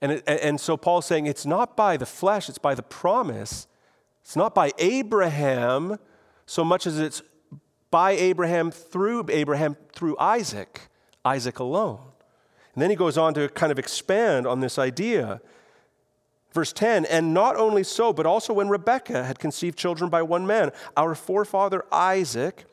And, 0.00 0.12
it, 0.12 0.24
and 0.26 0.60
so 0.60 0.76
Paul's 0.76 1.06
saying 1.06 1.26
it's 1.26 1.46
not 1.46 1.76
by 1.76 1.96
the 1.96 2.06
flesh, 2.06 2.48
it's 2.48 2.58
by 2.58 2.74
the 2.74 2.82
promise. 2.82 3.66
It's 4.22 4.36
not 4.36 4.54
by 4.54 4.72
Abraham 4.78 5.98
so 6.46 6.64
much 6.64 6.86
as 6.86 6.98
it's 6.98 7.22
by 7.92 8.12
Abraham, 8.12 8.72
through 8.72 9.26
Abraham, 9.28 9.76
through 9.92 10.16
Isaac, 10.18 10.88
Isaac 11.24 11.60
alone. 11.60 12.00
And 12.74 12.82
then 12.82 12.90
he 12.90 12.96
goes 12.96 13.18
on 13.18 13.34
to 13.34 13.48
kind 13.50 13.70
of 13.70 13.78
expand 13.78 14.46
on 14.46 14.60
this 14.60 14.78
idea. 14.78 15.42
Verse 16.52 16.72
10 16.72 17.04
And 17.04 17.34
not 17.34 17.54
only 17.54 17.84
so, 17.84 18.12
but 18.12 18.26
also 18.26 18.54
when 18.54 18.70
Rebekah 18.70 19.24
had 19.24 19.38
conceived 19.38 19.78
children 19.78 20.08
by 20.08 20.22
one 20.22 20.46
man, 20.46 20.72
our 20.96 21.14
forefather 21.14 21.84
Isaac, 21.92 22.64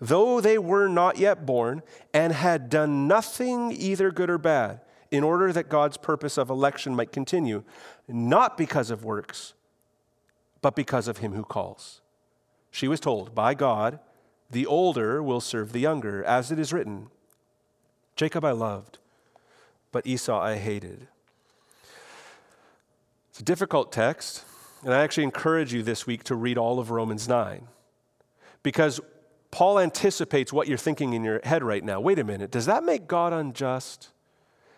though 0.00 0.40
they 0.40 0.58
were 0.58 0.88
not 0.88 1.16
yet 1.16 1.46
born, 1.46 1.82
and 2.12 2.32
had 2.32 2.68
done 2.68 3.06
nothing 3.06 3.70
either 3.70 4.10
good 4.10 4.28
or 4.28 4.38
bad, 4.38 4.80
in 5.12 5.22
order 5.22 5.52
that 5.52 5.68
God's 5.68 5.96
purpose 5.96 6.36
of 6.36 6.50
election 6.50 6.96
might 6.96 7.12
continue, 7.12 7.62
not 8.08 8.58
because 8.58 8.90
of 8.90 9.04
works, 9.04 9.54
but 10.60 10.74
because 10.74 11.06
of 11.06 11.18
him 11.18 11.34
who 11.34 11.44
calls. 11.44 12.00
She 12.72 12.88
was 12.88 12.98
told 12.98 13.32
by 13.32 13.54
God, 13.54 14.00
the 14.50 14.66
older 14.66 15.22
will 15.22 15.40
serve 15.40 15.72
the 15.72 15.80
younger, 15.80 16.22
as 16.24 16.50
it 16.50 16.58
is 16.58 16.72
written 16.72 17.08
Jacob 18.14 18.44
I 18.44 18.52
loved, 18.52 18.98
but 19.92 20.06
Esau 20.06 20.40
I 20.40 20.56
hated. 20.56 21.08
It's 23.30 23.40
a 23.40 23.44
difficult 23.44 23.92
text, 23.92 24.44
and 24.82 24.94
I 24.94 25.02
actually 25.02 25.24
encourage 25.24 25.74
you 25.74 25.82
this 25.82 26.06
week 26.06 26.24
to 26.24 26.34
read 26.34 26.56
all 26.56 26.78
of 26.78 26.90
Romans 26.90 27.28
9 27.28 27.68
because 28.62 29.00
Paul 29.50 29.78
anticipates 29.78 30.52
what 30.52 30.68
you're 30.68 30.78
thinking 30.78 31.12
in 31.12 31.22
your 31.22 31.40
head 31.44 31.62
right 31.62 31.84
now. 31.84 32.00
Wait 32.00 32.18
a 32.18 32.24
minute, 32.24 32.50
does 32.50 32.66
that 32.66 32.84
make 32.84 33.06
God 33.06 33.32
unjust? 33.32 34.10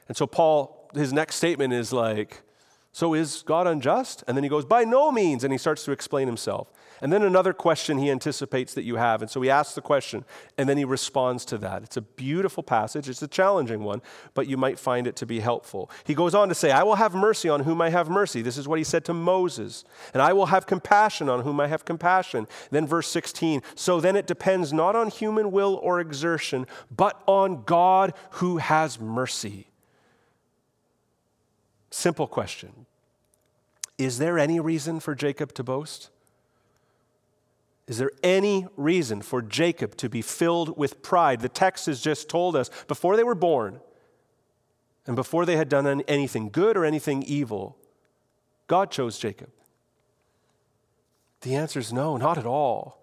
And 0.08 0.16
so, 0.16 0.26
Paul, 0.26 0.90
his 0.94 1.12
next 1.12 1.36
statement 1.36 1.72
is 1.72 1.92
like, 1.92 2.42
So 2.98 3.14
is 3.14 3.44
God 3.46 3.68
unjust? 3.68 4.24
And 4.26 4.36
then 4.36 4.42
he 4.42 4.50
goes, 4.50 4.64
By 4.64 4.82
no 4.82 5.12
means. 5.12 5.44
And 5.44 5.52
he 5.52 5.56
starts 5.56 5.84
to 5.84 5.92
explain 5.92 6.26
himself. 6.26 6.72
And 7.00 7.12
then 7.12 7.22
another 7.22 7.52
question 7.52 7.96
he 7.96 8.10
anticipates 8.10 8.74
that 8.74 8.82
you 8.82 8.96
have. 8.96 9.22
And 9.22 9.30
so 9.30 9.40
he 9.40 9.48
asks 9.48 9.76
the 9.76 9.80
question, 9.80 10.24
and 10.56 10.68
then 10.68 10.76
he 10.78 10.84
responds 10.84 11.44
to 11.44 11.58
that. 11.58 11.84
It's 11.84 11.96
a 11.96 12.00
beautiful 12.00 12.64
passage. 12.64 13.08
It's 13.08 13.22
a 13.22 13.28
challenging 13.28 13.84
one, 13.84 14.02
but 14.34 14.48
you 14.48 14.56
might 14.56 14.80
find 14.80 15.06
it 15.06 15.14
to 15.14 15.26
be 15.26 15.38
helpful. 15.38 15.92
He 16.02 16.12
goes 16.12 16.34
on 16.34 16.48
to 16.48 16.56
say, 16.56 16.72
I 16.72 16.82
will 16.82 16.96
have 16.96 17.14
mercy 17.14 17.48
on 17.48 17.60
whom 17.60 17.80
I 17.80 17.90
have 17.90 18.10
mercy. 18.10 18.42
This 18.42 18.58
is 18.58 18.66
what 18.66 18.80
he 18.80 18.84
said 18.84 19.04
to 19.04 19.14
Moses. 19.14 19.84
And 20.12 20.20
I 20.20 20.32
will 20.32 20.46
have 20.46 20.66
compassion 20.66 21.28
on 21.28 21.42
whom 21.44 21.60
I 21.60 21.68
have 21.68 21.84
compassion. 21.84 22.48
Then 22.72 22.84
verse 22.84 23.06
16, 23.06 23.62
so 23.76 24.00
then 24.00 24.16
it 24.16 24.26
depends 24.26 24.72
not 24.72 24.96
on 24.96 25.08
human 25.08 25.52
will 25.52 25.78
or 25.84 26.00
exertion, 26.00 26.66
but 26.90 27.22
on 27.28 27.62
God 27.62 28.12
who 28.30 28.56
has 28.56 28.98
mercy. 28.98 29.68
Simple 31.90 32.26
question. 32.26 32.86
Is 33.98 34.18
there 34.18 34.38
any 34.38 34.60
reason 34.60 35.00
for 35.00 35.14
Jacob 35.14 35.52
to 35.54 35.64
boast? 35.64 36.10
Is 37.88 37.98
there 37.98 38.12
any 38.22 38.66
reason 38.76 39.22
for 39.22 39.42
Jacob 39.42 39.96
to 39.96 40.08
be 40.08 40.22
filled 40.22 40.78
with 40.78 41.02
pride? 41.02 41.40
The 41.40 41.48
text 41.48 41.86
has 41.86 42.00
just 42.00 42.28
told 42.28 42.54
us 42.54 42.70
before 42.86 43.16
they 43.16 43.24
were 43.24 43.34
born 43.34 43.80
and 45.06 45.16
before 45.16 45.46
they 45.46 45.56
had 45.56 45.70
done 45.70 46.02
anything 46.02 46.50
good 46.50 46.76
or 46.76 46.84
anything 46.84 47.22
evil, 47.22 47.76
God 48.66 48.90
chose 48.90 49.18
Jacob. 49.18 49.48
The 51.40 51.54
answer 51.54 51.80
is 51.80 51.92
no, 51.92 52.18
not 52.18 52.36
at 52.36 52.44
all. 52.44 52.97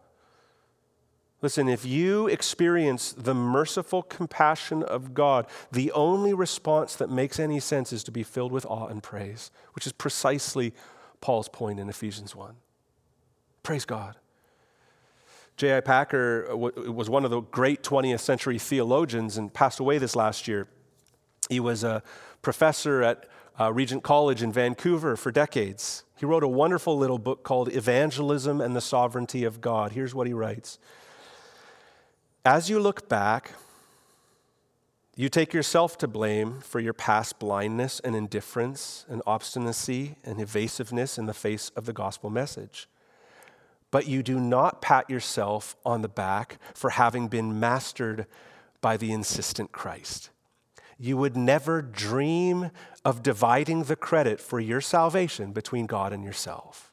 Listen, 1.45 1.69
if 1.69 1.85
you 1.85 2.25
experience 2.25 3.13
the 3.15 3.35
merciful 3.35 4.01
compassion 4.01 4.81
of 4.81 5.13
God, 5.13 5.45
the 5.71 5.91
only 5.91 6.33
response 6.33 6.95
that 6.95 7.11
makes 7.11 7.39
any 7.39 7.59
sense 7.59 7.93
is 7.93 8.03
to 8.05 8.11
be 8.11 8.23
filled 8.23 8.51
with 8.51 8.65
awe 8.65 8.87
and 8.87 9.03
praise, 9.03 9.51
which 9.73 9.85
is 9.85 9.93
precisely 9.93 10.73
Paul's 11.21 11.47
point 11.47 11.79
in 11.79 11.87
Ephesians 11.87 12.35
1. 12.35 12.55
Praise 13.61 13.85
God. 13.85 14.15
J.I. 15.55 15.81
Packer 15.81 16.57
was 16.57 17.11
one 17.11 17.23
of 17.23 17.29
the 17.29 17.41
great 17.41 17.83
20th 17.83 18.21
century 18.21 18.57
theologians 18.57 19.37
and 19.37 19.53
passed 19.53 19.79
away 19.79 19.99
this 19.99 20.15
last 20.15 20.47
year. 20.47 20.67
He 21.47 21.59
was 21.59 21.83
a 21.83 22.01
professor 22.41 23.03
at 23.03 23.27
uh, 23.59 23.71
Regent 23.71 24.01
College 24.01 24.41
in 24.41 24.51
Vancouver 24.51 25.15
for 25.15 25.31
decades. 25.31 26.05
He 26.17 26.25
wrote 26.25 26.41
a 26.41 26.47
wonderful 26.47 26.97
little 26.97 27.19
book 27.19 27.43
called 27.43 27.71
Evangelism 27.71 28.61
and 28.61 28.75
the 28.75 28.81
Sovereignty 28.81 29.43
of 29.43 29.61
God. 29.61 29.91
Here's 29.91 30.15
what 30.15 30.25
he 30.25 30.33
writes 30.33 30.79
As 32.45 32.69
you 32.69 32.79
look 32.79 33.09
back, 33.09 33.53
you 35.15 35.29
take 35.29 35.53
yourself 35.53 35.97
to 35.97 36.07
blame 36.07 36.59
for 36.61 36.79
your 36.79 36.93
past 36.93 37.39
blindness 37.39 37.99
and 38.01 38.15
indifference 38.15 39.05
and 39.09 39.21
obstinacy 39.25 40.15
and 40.23 40.39
evasiveness 40.39 41.17
in 41.17 41.25
the 41.25 41.33
face 41.33 41.71
of 41.75 41.85
the 41.85 41.93
gospel 41.93 42.29
message 42.29 42.87
but 43.95 44.09
you 44.09 44.21
do 44.21 44.41
not 44.41 44.81
pat 44.81 45.09
yourself 45.09 45.77
on 45.85 46.01
the 46.01 46.09
back 46.09 46.59
for 46.73 46.89
having 46.89 47.29
been 47.29 47.61
mastered 47.61 48.25
by 48.81 48.97
the 48.97 49.13
insistent 49.13 49.71
Christ. 49.71 50.31
You 50.99 51.15
would 51.15 51.37
never 51.37 51.81
dream 51.81 52.71
of 53.05 53.23
dividing 53.23 53.83
the 53.83 53.95
credit 53.95 54.41
for 54.41 54.59
your 54.59 54.81
salvation 54.81 55.53
between 55.53 55.85
God 55.85 56.11
and 56.11 56.25
yourself. 56.25 56.91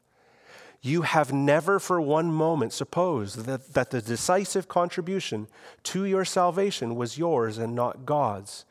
You 0.83 1.03
have 1.03 1.33
never 1.33 1.79
for 1.79 2.01
one 2.01 2.33
moment 2.33 2.73
supposed 2.73 3.45
that, 3.47 3.73
that 3.75 3.91
the 3.91 4.03
decisive 4.03 4.67
contribution 4.67 5.47
to 5.85 6.05
your 6.05 6.25
salvation 6.25 6.97
was 6.97 7.17
yours 7.17 7.57
and 7.57 7.75
not 7.75 8.05
God's. 8.05 8.65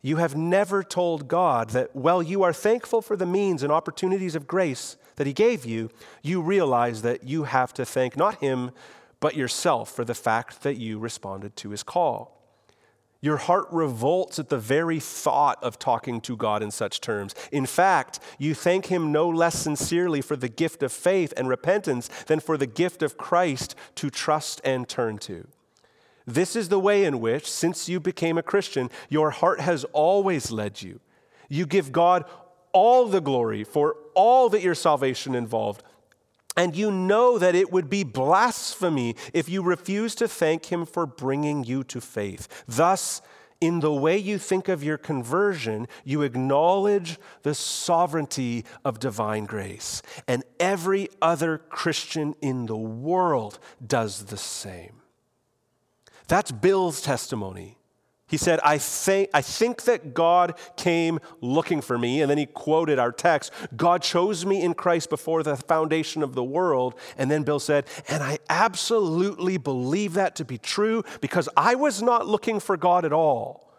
You 0.00 0.16
have 0.16 0.36
never 0.36 0.82
told 0.82 1.28
God 1.28 1.70
that, 1.70 1.94
while 1.94 2.22
you 2.22 2.42
are 2.42 2.52
thankful 2.52 3.02
for 3.02 3.16
the 3.16 3.26
means 3.26 3.62
and 3.62 3.70
opportunities 3.70 4.34
of 4.34 4.46
grace 4.46 4.96
that 5.16 5.26
He 5.26 5.32
gave 5.34 5.66
you, 5.66 5.90
you 6.22 6.40
realize 6.40 7.02
that 7.02 7.24
you 7.24 7.44
have 7.44 7.74
to 7.74 7.84
thank 7.84 8.16
not 8.16 8.36
Him, 8.36 8.70
but 9.20 9.36
yourself 9.36 9.90
for 9.90 10.04
the 10.04 10.14
fact 10.14 10.62
that 10.62 10.76
you 10.76 10.98
responded 10.98 11.56
to 11.56 11.70
his 11.70 11.82
call. 11.82 12.37
Your 13.20 13.36
heart 13.36 13.66
revolts 13.72 14.38
at 14.38 14.48
the 14.48 14.58
very 14.58 15.00
thought 15.00 15.62
of 15.62 15.78
talking 15.78 16.20
to 16.20 16.36
God 16.36 16.62
in 16.62 16.70
such 16.70 17.00
terms. 17.00 17.34
In 17.50 17.66
fact, 17.66 18.20
you 18.38 18.54
thank 18.54 18.86
Him 18.86 19.10
no 19.10 19.28
less 19.28 19.58
sincerely 19.58 20.20
for 20.20 20.36
the 20.36 20.48
gift 20.48 20.84
of 20.84 20.92
faith 20.92 21.34
and 21.36 21.48
repentance 21.48 22.08
than 22.26 22.38
for 22.38 22.56
the 22.56 22.66
gift 22.66 23.02
of 23.02 23.18
Christ 23.18 23.74
to 23.96 24.08
trust 24.08 24.60
and 24.64 24.88
turn 24.88 25.18
to. 25.18 25.48
This 26.26 26.54
is 26.54 26.68
the 26.68 26.78
way 26.78 27.04
in 27.04 27.20
which, 27.20 27.50
since 27.50 27.88
you 27.88 27.98
became 27.98 28.38
a 28.38 28.42
Christian, 28.42 28.90
your 29.08 29.30
heart 29.30 29.60
has 29.60 29.84
always 29.92 30.52
led 30.52 30.82
you. 30.82 31.00
You 31.48 31.66
give 31.66 31.90
God 31.90 32.24
all 32.72 33.06
the 33.06 33.20
glory 33.20 33.64
for 33.64 33.96
all 34.14 34.48
that 34.50 34.62
your 34.62 34.74
salvation 34.74 35.34
involved. 35.34 35.82
And 36.58 36.74
you 36.74 36.90
know 36.90 37.38
that 37.38 37.54
it 37.54 37.72
would 37.72 37.88
be 37.88 38.02
blasphemy 38.02 39.14
if 39.32 39.48
you 39.48 39.62
refuse 39.62 40.16
to 40.16 40.26
thank 40.26 40.66
Him 40.66 40.84
for 40.84 41.06
bringing 41.06 41.62
you 41.62 41.84
to 41.84 42.00
faith. 42.00 42.64
Thus, 42.66 43.22
in 43.60 43.78
the 43.78 43.92
way 43.92 44.18
you 44.18 44.38
think 44.38 44.68
of 44.68 44.82
your 44.82 44.98
conversion, 44.98 45.86
you 46.04 46.22
acknowledge 46.22 47.16
the 47.44 47.54
sovereignty 47.54 48.64
of 48.84 48.98
divine 48.98 49.44
grace. 49.44 50.02
And 50.26 50.42
every 50.58 51.08
other 51.22 51.58
Christian 51.58 52.34
in 52.40 52.66
the 52.66 52.76
world 52.76 53.60
does 53.84 54.24
the 54.24 54.36
same. 54.36 55.00
That's 56.26 56.50
Bill's 56.50 57.00
testimony. 57.00 57.77
He 58.28 58.36
said, 58.36 58.60
I 58.62 58.76
think, 58.76 59.30
I 59.32 59.40
think 59.40 59.84
that 59.84 60.12
God 60.12 60.58
came 60.76 61.18
looking 61.40 61.80
for 61.80 61.98
me. 61.98 62.20
And 62.20 62.30
then 62.30 62.36
he 62.36 62.44
quoted 62.44 62.98
our 62.98 63.10
text 63.10 63.52
God 63.74 64.02
chose 64.02 64.44
me 64.44 64.62
in 64.62 64.74
Christ 64.74 65.08
before 65.08 65.42
the 65.42 65.56
foundation 65.56 66.22
of 66.22 66.34
the 66.34 66.44
world. 66.44 66.94
And 67.16 67.30
then 67.30 67.42
Bill 67.42 67.58
said, 67.58 67.86
And 68.06 68.22
I 68.22 68.38
absolutely 68.50 69.56
believe 69.56 70.12
that 70.14 70.36
to 70.36 70.44
be 70.44 70.58
true 70.58 71.02
because 71.22 71.48
I 71.56 71.74
was 71.74 72.02
not 72.02 72.26
looking 72.26 72.60
for 72.60 72.76
God 72.76 73.06
at 73.06 73.14
all. 73.14 73.72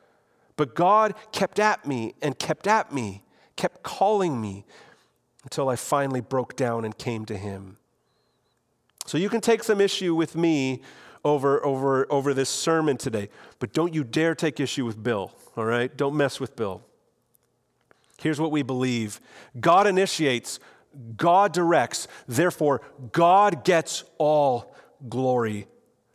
But 0.55 0.73
God 0.75 1.13
kept 1.31 1.59
at 1.59 1.85
me 1.85 2.15
and 2.21 2.37
kept 2.37 2.67
at 2.67 2.91
me, 2.91 3.23
kept 3.55 3.83
calling 3.83 4.41
me 4.41 4.65
until 5.43 5.69
I 5.69 5.75
finally 5.75 6.21
broke 6.21 6.55
down 6.55 6.83
and 6.85 6.97
came 6.97 7.23
to 7.25 7.37
him. 7.37 7.77
So 9.05 9.17
you 9.17 9.29
can 9.29 9.41
take 9.41 9.63
some 9.63 9.79
issue 9.79 10.15
with 10.15 10.35
me 10.35 10.81
over, 11.23 11.63
over, 11.65 12.11
over 12.11 12.33
this 12.33 12.49
sermon 12.49 12.97
today. 12.97 13.29
But 13.59 13.73
don't 13.73 13.93
you 13.93 14.03
dare 14.03 14.35
take 14.35 14.59
issue 14.59 14.85
with 14.85 15.01
Bill, 15.01 15.31
all 15.55 15.65
right? 15.65 15.95
Don't 15.95 16.15
mess 16.15 16.39
with 16.39 16.55
Bill. 16.55 16.81
Here's 18.19 18.39
what 18.39 18.51
we 18.51 18.63
believe 18.63 19.19
God 19.59 19.87
initiates, 19.87 20.59
God 21.15 21.53
directs, 21.53 22.07
therefore, 22.27 22.81
God 23.11 23.63
gets 23.63 24.03
all 24.17 24.75
glory. 25.07 25.67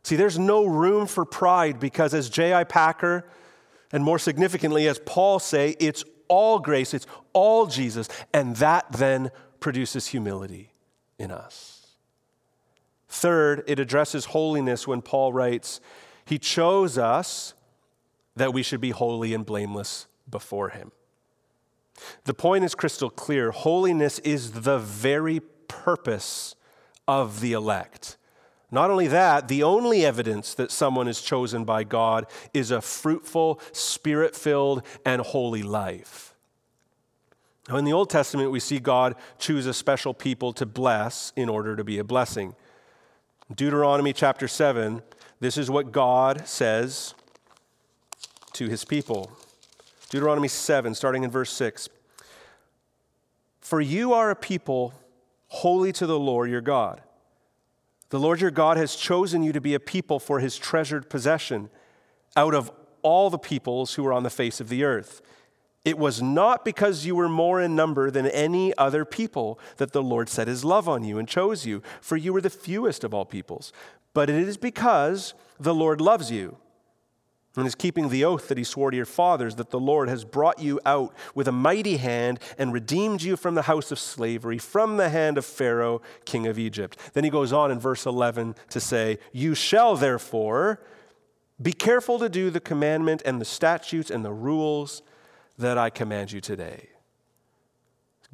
See, 0.02 0.16
there's 0.16 0.38
no 0.38 0.66
room 0.66 1.06
for 1.06 1.24
pride 1.24 1.80
because, 1.80 2.12
as 2.12 2.28
J.I. 2.28 2.64
Packer, 2.64 3.26
and 3.90 4.04
more 4.04 4.18
significantly, 4.18 4.86
as 4.86 4.98
Paul 5.06 5.38
say, 5.38 5.76
it's 5.80 6.04
all 6.28 6.58
grace, 6.58 6.92
it's 6.92 7.06
all 7.32 7.66
Jesus, 7.66 8.08
and 8.32 8.56
that 8.56 8.90
then 8.92 9.30
produces 9.60 10.08
humility 10.08 10.72
in 11.18 11.30
us. 11.30 11.73
Third, 13.14 13.62
it 13.68 13.78
addresses 13.78 14.24
holiness 14.24 14.88
when 14.88 15.00
Paul 15.00 15.32
writes, 15.32 15.80
He 16.24 16.36
chose 16.36 16.98
us 16.98 17.54
that 18.34 18.52
we 18.52 18.64
should 18.64 18.80
be 18.80 18.90
holy 18.90 19.32
and 19.32 19.46
blameless 19.46 20.08
before 20.28 20.70
Him. 20.70 20.90
The 22.24 22.34
point 22.34 22.64
is 22.64 22.74
crystal 22.74 23.10
clear. 23.10 23.52
Holiness 23.52 24.18
is 24.18 24.50
the 24.50 24.80
very 24.80 25.38
purpose 25.68 26.56
of 27.06 27.40
the 27.40 27.52
elect. 27.52 28.16
Not 28.72 28.90
only 28.90 29.06
that, 29.06 29.46
the 29.46 29.62
only 29.62 30.04
evidence 30.04 30.52
that 30.54 30.72
someone 30.72 31.06
is 31.06 31.22
chosen 31.22 31.64
by 31.64 31.84
God 31.84 32.26
is 32.52 32.72
a 32.72 32.80
fruitful, 32.80 33.60
spirit 33.70 34.34
filled, 34.34 34.84
and 35.06 35.22
holy 35.22 35.62
life. 35.62 36.34
Now, 37.68 37.76
in 37.76 37.84
the 37.84 37.92
Old 37.92 38.10
Testament, 38.10 38.50
we 38.50 38.58
see 38.58 38.80
God 38.80 39.14
choose 39.38 39.66
a 39.66 39.72
special 39.72 40.14
people 40.14 40.52
to 40.54 40.66
bless 40.66 41.32
in 41.36 41.48
order 41.48 41.76
to 41.76 41.84
be 41.84 41.98
a 41.98 42.04
blessing. 42.04 42.56
Deuteronomy 43.52 44.12
chapter 44.12 44.48
7, 44.48 45.02
this 45.40 45.58
is 45.58 45.70
what 45.70 45.92
God 45.92 46.46
says 46.48 47.14
to 48.54 48.68
his 48.68 48.84
people. 48.84 49.30
Deuteronomy 50.08 50.48
7, 50.48 50.94
starting 50.94 51.24
in 51.24 51.30
verse 51.30 51.50
6. 51.52 51.88
For 53.60 53.80
you 53.80 54.12
are 54.14 54.30
a 54.30 54.36
people 54.36 54.94
holy 55.48 55.92
to 55.92 56.06
the 56.06 56.18
Lord 56.18 56.50
your 56.50 56.60
God. 56.60 57.02
The 58.10 58.18
Lord 58.18 58.40
your 58.40 58.50
God 58.50 58.76
has 58.76 58.96
chosen 58.96 59.42
you 59.42 59.52
to 59.52 59.60
be 59.60 59.74
a 59.74 59.80
people 59.80 60.18
for 60.18 60.40
his 60.40 60.56
treasured 60.56 61.10
possession 61.10 61.68
out 62.36 62.54
of 62.54 62.70
all 63.02 63.28
the 63.28 63.38
peoples 63.38 63.94
who 63.94 64.06
are 64.06 64.12
on 64.12 64.22
the 64.22 64.30
face 64.30 64.60
of 64.60 64.68
the 64.68 64.84
earth. 64.84 65.20
It 65.84 65.98
was 65.98 66.22
not 66.22 66.64
because 66.64 67.04
you 67.04 67.14
were 67.14 67.28
more 67.28 67.60
in 67.60 67.76
number 67.76 68.10
than 68.10 68.26
any 68.26 68.76
other 68.78 69.04
people 69.04 69.58
that 69.76 69.92
the 69.92 70.02
Lord 70.02 70.30
set 70.30 70.48
his 70.48 70.64
love 70.64 70.88
on 70.88 71.04
you 71.04 71.18
and 71.18 71.28
chose 71.28 71.66
you, 71.66 71.82
for 72.00 72.16
you 72.16 72.32
were 72.32 72.40
the 72.40 72.48
fewest 72.48 73.04
of 73.04 73.12
all 73.12 73.26
peoples. 73.26 73.72
But 74.14 74.30
it 74.30 74.48
is 74.48 74.56
because 74.56 75.34
the 75.60 75.74
Lord 75.74 76.00
loves 76.00 76.30
you 76.30 76.56
and 77.56 77.66
is 77.66 77.74
keeping 77.74 78.08
the 78.08 78.24
oath 78.24 78.48
that 78.48 78.58
he 78.58 78.64
swore 78.64 78.90
to 78.90 78.96
your 78.96 79.06
fathers 79.06 79.56
that 79.56 79.70
the 79.70 79.78
Lord 79.78 80.08
has 80.08 80.24
brought 80.24 80.58
you 80.58 80.80
out 80.86 81.14
with 81.34 81.46
a 81.46 81.52
mighty 81.52 81.98
hand 81.98 82.40
and 82.58 82.72
redeemed 82.72 83.22
you 83.22 83.36
from 83.36 83.54
the 83.54 83.62
house 83.62 83.92
of 83.92 83.98
slavery, 83.98 84.58
from 84.58 84.96
the 84.96 85.10
hand 85.10 85.38
of 85.38 85.44
Pharaoh, 85.44 86.00
king 86.24 86.46
of 86.46 86.58
Egypt. 86.58 86.98
Then 87.12 87.24
he 87.24 87.30
goes 87.30 87.52
on 87.52 87.70
in 87.70 87.78
verse 87.78 88.06
11 88.06 88.56
to 88.70 88.80
say, 88.80 89.18
You 89.32 89.54
shall 89.54 89.96
therefore 89.96 90.80
be 91.60 91.72
careful 91.72 92.18
to 92.18 92.28
do 92.28 92.50
the 92.50 92.58
commandment 92.60 93.22
and 93.24 93.40
the 93.40 93.44
statutes 93.44 94.10
and 94.10 94.24
the 94.24 94.32
rules 94.32 95.02
that 95.58 95.78
I 95.78 95.90
command 95.90 96.32
you 96.32 96.40
today. 96.40 96.88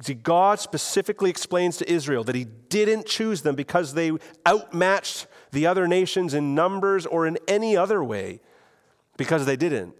See, 0.01 0.15
God 0.15 0.59
specifically 0.59 1.29
explains 1.29 1.77
to 1.77 1.91
Israel 1.91 2.23
that 2.23 2.35
He 2.35 2.45
didn't 2.45 3.05
choose 3.05 3.43
them 3.43 3.55
because 3.55 3.93
they 3.93 4.11
outmatched 4.47 5.27
the 5.51 5.67
other 5.67 5.87
nations 5.87 6.33
in 6.33 6.55
numbers 6.55 7.05
or 7.05 7.27
in 7.27 7.37
any 7.47 7.77
other 7.77 8.03
way, 8.03 8.41
because 9.15 9.45
they 9.45 9.55
didn't. 9.55 9.93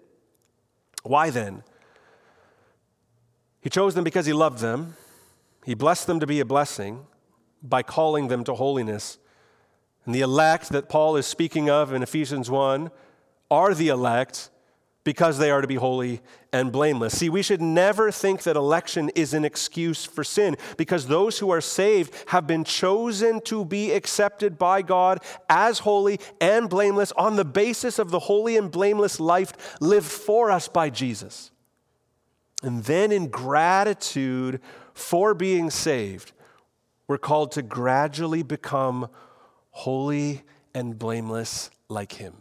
Why 1.04 1.30
then? 1.30 1.64
He 3.62 3.70
chose 3.70 3.94
them 3.94 4.04
because 4.04 4.26
He 4.26 4.34
loved 4.34 4.60
them. 4.60 4.96
He 5.66 5.76
blessed 5.76 6.08
them 6.08 6.20
to 6.20 6.26
be 6.26 6.40
a 6.40 6.46
blessing 6.46 7.06
by 7.62 7.84
calling 7.84 8.28
them 8.28 8.44
to 8.46 8.56
holiness. 8.56 9.20
And 10.06 10.16
the 10.16 10.22
elect 10.22 10.70
that 10.70 10.90
Paul 10.90 11.16
is 11.16 11.28
speaking 11.28 11.70
of 11.70 11.94
in 11.94 12.02
Ephesians 12.02 12.50
1 12.50 12.90
are 13.52 13.76
the 13.76 13.90
elect 13.90 14.50
because 15.04 15.38
they 15.38 15.50
are 15.50 15.62
to 15.62 15.68
be 15.68 15.76
holy 15.76 16.22
and 16.54 16.72
blameless. 16.72 17.18
See, 17.18 17.30
we 17.30 17.42
should 17.42 17.62
never 17.62 18.12
think 18.12 18.44
that 18.44 18.56
election 18.56 19.10
is 19.16 19.34
an 19.34 19.44
excuse 19.44 20.06
for 20.06 20.24
sin 20.24 20.58
because 20.78 21.08
those 21.08 21.40
who 21.40 21.50
are 21.50 21.62
saved 21.62 22.14
have 22.28 22.46
been 22.46 22.64
chosen 22.64 23.42
to 23.42 23.66
be 23.66 23.92
accepted 23.92 24.58
by 24.58 24.82
God 24.82 25.20
as 25.50 25.80
holy 25.80 26.20
and 26.40 26.70
blameless 26.70 27.12
on 27.14 27.36
the 27.36 27.46
basis 27.46 27.98
of 27.98 28.12
the 28.12 28.20
holy 28.20 28.58
and 28.58 28.70
blameless 28.70 29.20
life 29.20 29.82
lived 29.82 30.06
for 30.06 30.52
us 30.52 30.68
by 30.68 30.90
Jesus. 30.90 31.52
And 32.64 32.84
then, 32.84 33.12
in 33.12 33.30
gratitude 33.30 34.62
for 34.94 35.34
being 35.34 35.72
saved, 35.72 36.32
we're 37.08 37.18
called 37.18 37.54
to 37.54 37.64
gradually 37.64 38.44
become 38.44 39.10
holy 39.72 40.44
and 40.76 40.98
blameless 40.98 41.72
like 41.90 42.14
Him. 42.14 42.41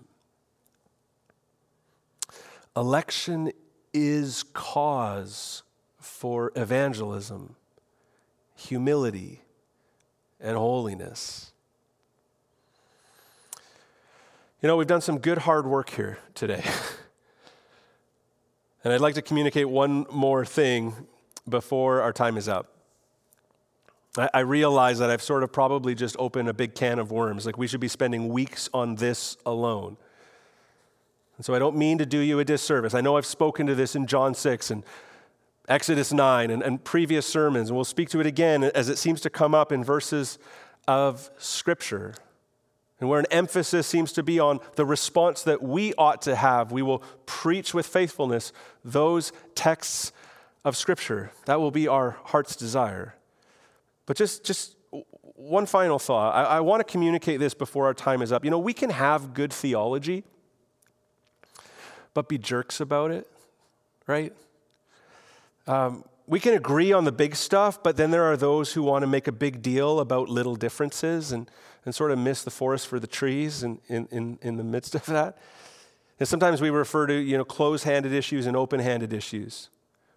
Election 2.76 3.52
is 3.92 4.44
cause 4.52 5.62
for 5.98 6.52
evangelism, 6.54 7.56
humility, 8.54 9.42
and 10.40 10.56
holiness. 10.56 11.52
You 14.62 14.66
know, 14.66 14.76
we've 14.76 14.86
done 14.86 15.00
some 15.00 15.18
good 15.18 15.38
hard 15.38 15.66
work 15.66 15.90
here 15.90 16.18
today. 16.34 16.62
and 18.84 18.92
I'd 18.92 19.00
like 19.00 19.14
to 19.14 19.22
communicate 19.22 19.68
one 19.68 20.06
more 20.10 20.44
thing 20.44 20.94
before 21.48 22.02
our 22.02 22.12
time 22.12 22.36
is 22.36 22.48
up. 22.48 22.76
I, 24.34 24.40
realize 24.40 24.98
that 24.98 25.08
I've 25.08 25.22
sort 25.22 25.44
of 25.44 25.52
probably 25.52 25.94
just 25.94 26.16
opened 26.18 26.48
a 26.48 26.52
big 26.52 26.74
can 26.74 26.98
of 26.98 27.12
worms. 27.12 27.46
Like, 27.46 27.56
we 27.56 27.68
should 27.68 27.80
be 27.80 27.88
spending 27.88 28.28
weeks 28.28 28.68
on 28.74 28.96
this 28.96 29.36
alone. 29.46 29.96
And 31.40 31.44
so 31.46 31.54
I 31.54 31.58
don't 31.58 31.74
mean 31.74 31.96
to 31.96 32.04
do 32.04 32.18
you 32.18 32.38
a 32.38 32.44
disservice. 32.44 32.92
I 32.92 33.00
know 33.00 33.16
I've 33.16 33.24
spoken 33.24 33.66
to 33.66 33.74
this 33.74 33.96
in 33.96 34.06
John 34.06 34.34
6 34.34 34.70
and 34.70 34.84
Exodus 35.68 36.12
9 36.12 36.50
and, 36.50 36.62
and 36.62 36.84
previous 36.84 37.24
sermons, 37.24 37.70
and 37.70 37.78
we'll 37.78 37.86
speak 37.86 38.10
to 38.10 38.20
it 38.20 38.26
again 38.26 38.62
as 38.62 38.90
it 38.90 38.98
seems 38.98 39.22
to 39.22 39.30
come 39.30 39.54
up 39.54 39.72
in 39.72 39.82
verses 39.82 40.38
of 40.86 41.30
Scripture. 41.38 42.12
And 42.98 43.08
where 43.08 43.18
an 43.18 43.24
emphasis 43.30 43.86
seems 43.86 44.12
to 44.12 44.22
be 44.22 44.38
on 44.38 44.60
the 44.76 44.84
response 44.84 45.42
that 45.44 45.62
we 45.62 45.94
ought 45.94 46.20
to 46.20 46.36
have, 46.36 46.72
we 46.72 46.82
will 46.82 47.02
preach 47.24 47.72
with 47.72 47.86
faithfulness 47.86 48.52
those 48.84 49.32
texts 49.54 50.12
of 50.62 50.76
Scripture. 50.76 51.32
That 51.46 51.58
will 51.58 51.70
be 51.70 51.88
our 51.88 52.18
heart's 52.24 52.54
desire. 52.54 53.14
But 54.04 54.18
just, 54.18 54.44
just 54.44 54.76
one 54.90 55.64
final 55.64 55.98
thought. 55.98 56.34
I, 56.34 56.56
I 56.56 56.60
want 56.60 56.86
to 56.86 56.92
communicate 56.92 57.40
this 57.40 57.54
before 57.54 57.86
our 57.86 57.94
time 57.94 58.20
is 58.20 58.30
up. 58.30 58.44
You 58.44 58.50
know, 58.50 58.58
we 58.58 58.74
can 58.74 58.90
have 58.90 59.32
good 59.32 59.54
theology, 59.54 60.22
but 62.14 62.28
be 62.28 62.38
jerks 62.38 62.80
about 62.80 63.10
it, 63.10 63.26
right? 64.06 64.32
Um, 65.66 66.04
we 66.26 66.38
can 66.38 66.54
agree 66.54 66.92
on 66.92 67.04
the 67.04 67.12
big 67.12 67.34
stuff, 67.34 67.82
but 67.82 67.96
then 67.96 68.10
there 68.10 68.24
are 68.24 68.36
those 68.36 68.72
who 68.72 68.82
want 68.82 69.02
to 69.02 69.06
make 69.06 69.26
a 69.26 69.32
big 69.32 69.62
deal 69.62 69.98
about 70.00 70.28
little 70.28 70.54
differences 70.54 71.32
and, 71.32 71.50
and 71.84 71.94
sort 71.94 72.12
of 72.12 72.18
miss 72.18 72.44
the 72.44 72.50
forest 72.50 72.86
for 72.86 73.00
the 73.00 73.06
trees 73.06 73.62
in, 73.62 73.80
in, 73.88 74.06
in, 74.10 74.38
in 74.42 74.56
the 74.56 74.64
midst 74.64 74.94
of 74.94 75.06
that. 75.06 75.38
And 76.20 76.28
sometimes 76.28 76.60
we 76.60 76.70
refer 76.70 77.06
to 77.06 77.14
you 77.14 77.36
know, 77.36 77.44
close 77.44 77.82
handed 77.82 78.12
issues 78.12 78.46
and 78.46 78.56
open 78.56 78.78
handed 78.78 79.12
issues. 79.12 79.70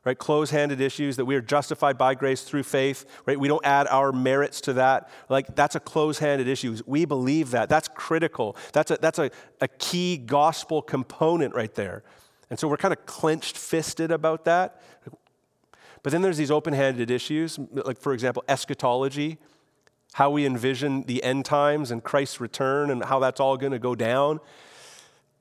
Right, 0.05 0.17
close-handed 0.17 0.81
issues 0.81 1.15
that 1.15 1.23
we 1.23 1.35
are 1.35 1.41
justified 1.41 1.97
by 1.97 2.13
grace 2.13 2.41
through 2.41 2.63
faith. 2.63 3.05
Right, 3.25 3.39
we 3.39 3.47
don't 3.47 3.65
add 3.65 3.87
our 3.87 4.11
merits 4.11 4.59
to 4.61 4.73
that. 4.73 5.09
Like 5.29 5.55
that's 5.55 5.75
a 5.75 5.79
close-handed 5.79 6.45
issue. 6.47 6.77
We 6.85 7.05
believe 7.05 7.51
that. 7.51 7.69
That's 7.69 7.87
critical. 7.87 8.57
That's 8.73 8.91
a 8.91 8.97
that's 8.99 9.19
a, 9.19 9.31
a 9.61 9.69
key 9.69 10.17
gospel 10.17 10.81
component 10.81 11.55
right 11.55 11.73
there. 11.73 12.03
And 12.49 12.59
so 12.59 12.67
we're 12.67 12.77
kind 12.77 12.93
of 12.93 13.05
clenched 13.05 13.57
fisted 13.57 14.11
about 14.11 14.43
that. 14.45 14.81
But 16.03 16.11
then 16.11 16.21
there's 16.21 16.37
these 16.37 16.51
open 16.51 16.73
handed 16.73 17.09
issues, 17.09 17.57
like, 17.71 17.97
for 17.97 18.13
example, 18.13 18.43
eschatology, 18.49 19.37
how 20.13 20.29
we 20.29 20.45
envision 20.45 21.03
the 21.03 21.23
end 21.23 21.45
times 21.45 21.91
and 21.91 22.03
Christ's 22.03 22.41
return 22.41 22.91
and 22.91 23.05
how 23.05 23.19
that's 23.19 23.39
all 23.39 23.55
going 23.55 23.71
to 23.71 23.79
go 23.79 23.95
down. 23.95 24.41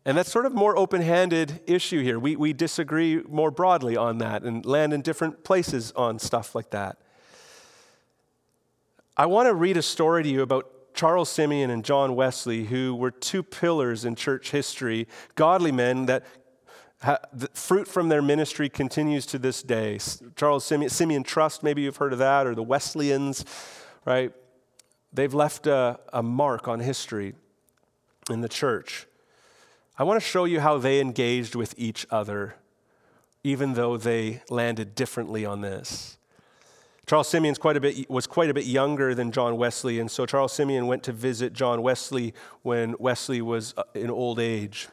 And 0.04 0.18
that's 0.18 0.32
sort 0.32 0.46
of 0.46 0.52
more 0.52 0.76
open 0.76 1.00
handed 1.00 1.60
issue 1.66 2.02
here. 2.02 2.18
We, 2.18 2.34
we 2.34 2.52
disagree 2.52 3.22
more 3.28 3.50
broadly 3.50 3.96
on 3.96 4.18
that 4.18 4.42
and 4.42 4.66
land 4.66 4.92
in 4.92 5.00
different 5.00 5.44
places 5.44 5.92
on 5.92 6.18
stuff 6.18 6.54
like 6.54 6.70
that. 6.70 6.98
I 9.16 9.26
want 9.26 9.46
to 9.46 9.54
read 9.54 9.76
a 9.76 9.82
story 9.82 10.24
to 10.24 10.28
you 10.28 10.42
about 10.42 10.94
Charles 10.94 11.28
Simeon 11.28 11.70
and 11.70 11.84
John 11.84 12.16
Wesley, 12.16 12.64
who 12.64 12.94
were 12.94 13.10
two 13.10 13.42
pillars 13.42 14.04
in 14.04 14.14
church 14.14 14.50
history, 14.50 15.06
godly 15.36 15.72
men 15.72 16.06
that 16.06 16.24
the 17.32 17.48
fruit 17.52 17.88
from 17.88 18.08
their 18.08 18.22
ministry 18.22 18.68
continues 18.68 19.26
to 19.26 19.38
this 19.38 19.62
day. 19.62 19.98
Charles 20.36 20.64
Simeon, 20.64 20.90
Simeon 20.90 21.22
Trust, 21.22 21.62
maybe 21.62 21.82
you've 21.82 21.96
heard 21.96 22.12
of 22.12 22.18
that, 22.18 22.46
or 22.46 22.54
the 22.54 22.62
Wesleyans, 22.62 23.44
right? 24.04 24.32
They've 25.12 25.34
left 25.34 25.66
a, 25.66 25.98
a 26.12 26.22
mark 26.22 26.68
on 26.68 26.80
history 26.80 27.34
in 28.30 28.40
the 28.40 28.48
church. 28.48 29.06
I 29.98 30.04
want 30.04 30.20
to 30.20 30.26
show 30.26 30.44
you 30.44 30.60
how 30.60 30.78
they 30.78 31.00
engaged 31.00 31.54
with 31.54 31.74
each 31.76 32.06
other, 32.10 32.54
even 33.44 33.74
though 33.74 33.96
they 33.96 34.42
landed 34.48 34.94
differently 34.94 35.44
on 35.44 35.60
this. 35.60 36.16
Charles 37.04 37.28
Simeon 37.28 37.54
was 38.08 38.26
quite 38.26 38.48
a 38.48 38.54
bit 38.54 38.64
younger 38.64 39.14
than 39.14 39.32
John 39.32 39.56
Wesley, 39.56 39.98
and 39.98 40.10
so 40.10 40.24
Charles 40.24 40.52
Simeon 40.52 40.86
went 40.86 41.02
to 41.02 41.12
visit 41.12 41.52
John 41.52 41.82
Wesley 41.82 42.32
when 42.62 42.94
Wesley 42.98 43.42
was 43.42 43.74
uh, 43.76 43.82
in 43.94 44.08
old 44.08 44.38
age. 44.38 44.88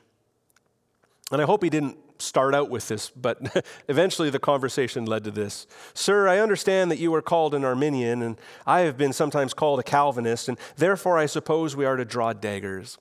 And 1.31 1.41
I 1.41 1.45
hope 1.45 1.63
he 1.63 1.69
didn't 1.69 1.97
start 2.17 2.53
out 2.53 2.69
with 2.69 2.89
this, 2.89 3.09
but 3.09 3.65
eventually 3.87 4.29
the 4.29 4.39
conversation 4.39 5.05
led 5.05 5.23
to 5.23 5.31
this. 5.31 5.67
Sir, 5.93 6.27
I 6.27 6.39
understand 6.39 6.91
that 6.91 6.99
you 6.99 7.13
are 7.13 7.21
called 7.21 7.53
an 7.53 7.63
Arminian, 7.63 8.21
and 8.21 8.37
I 8.65 8.81
have 8.81 8.97
been 8.97 9.13
sometimes 9.13 9.53
called 9.53 9.79
a 9.79 9.83
Calvinist, 9.83 10.49
and 10.49 10.57
therefore 10.75 11.17
I 11.17 11.27
suppose 11.27 11.75
we 11.75 11.85
are 11.85 11.95
to 11.95 12.05
draw 12.05 12.33
daggers. 12.33 12.97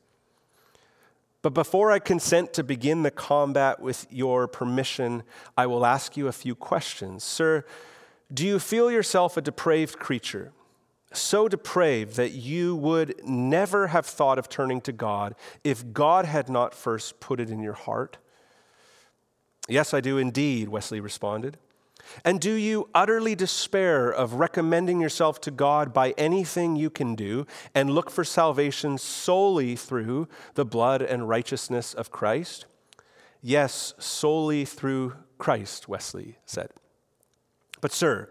But 1.42 1.54
before 1.54 1.92
I 1.92 1.98
consent 1.98 2.52
to 2.54 2.64
begin 2.64 3.02
the 3.02 3.10
combat 3.10 3.80
with 3.80 4.06
your 4.10 4.48
permission, 4.48 5.22
I 5.56 5.66
will 5.66 5.86
ask 5.86 6.16
you 6.16 6.26
a 6.26 6.32
few 6.32 6.54
questions. 6.54 7.22
Sir, 7.22 7.64
do 8.32 8.46
you 8.46 8.58
feel 8.58 8.90
yourself 8.90 9.36
a 9.36 9.40
depraved 9.40 9.98
creature? 9.98 10.52
so 11.12 11.48
depraved 11.48 12.16
that 12.16 12.32
you 12.32 12.76
would 12.76 13.14
never 13.26 13.88
have 13.88 14.06
thought 14.06 14.38
of 14.38 14.48
turning 14.48 14.80
to 14.82 14.92
God 14.92 15.34
if 15.64 15.92
God 15.92 16.24
had 16.24 16.48
not 16.48 16.74
first 16.74 17.20
put 17.20 17.40
it 17.40 17.50
in 17.50 17.62
your 17.62 17.72
heart? 17.72 18.18
Yes, 19.68 19.92
I 19.92 20.00
do 20.00 20.18
indeed, 20.18 20.68
Wesley 20.68 21.00
responded. 21.00 21.58
And 22.24 22.40
do 22.40 22.52
you 22.52 22.88
utterly 22.94 23.34
despair 23.34 24.10
of 24.10 24.34
recommending 24.34 25.00
yourself 25.00 25.40
to 25.42 25.50
God 25.50 25.92
by 25.92 26.14
anything 26.18 26.76
you 26.76 26.90
can 26.90 27.14
do 27.14 27.46
and 27.74 27.90
look 27.90 28.10
for 28.10 28.24
salvation 28.24 28.98
solely 28.98 29.76
through 29.76 30.28
the 30.54 30.64
blood 30.64 31.02
and 31.02 31.28
righteousness 31.28 31.94
of 31.94 32.10
Christ? 32.10 32.66
Yes, 33.40 33.94
solely 33.98 34.64
through 34.64 35.14
Christ, 35.38 35.88
Wesley 35.88 36.38
said. 36.44 36.70
But, 37.80 37.92
sir, 37.92 38.30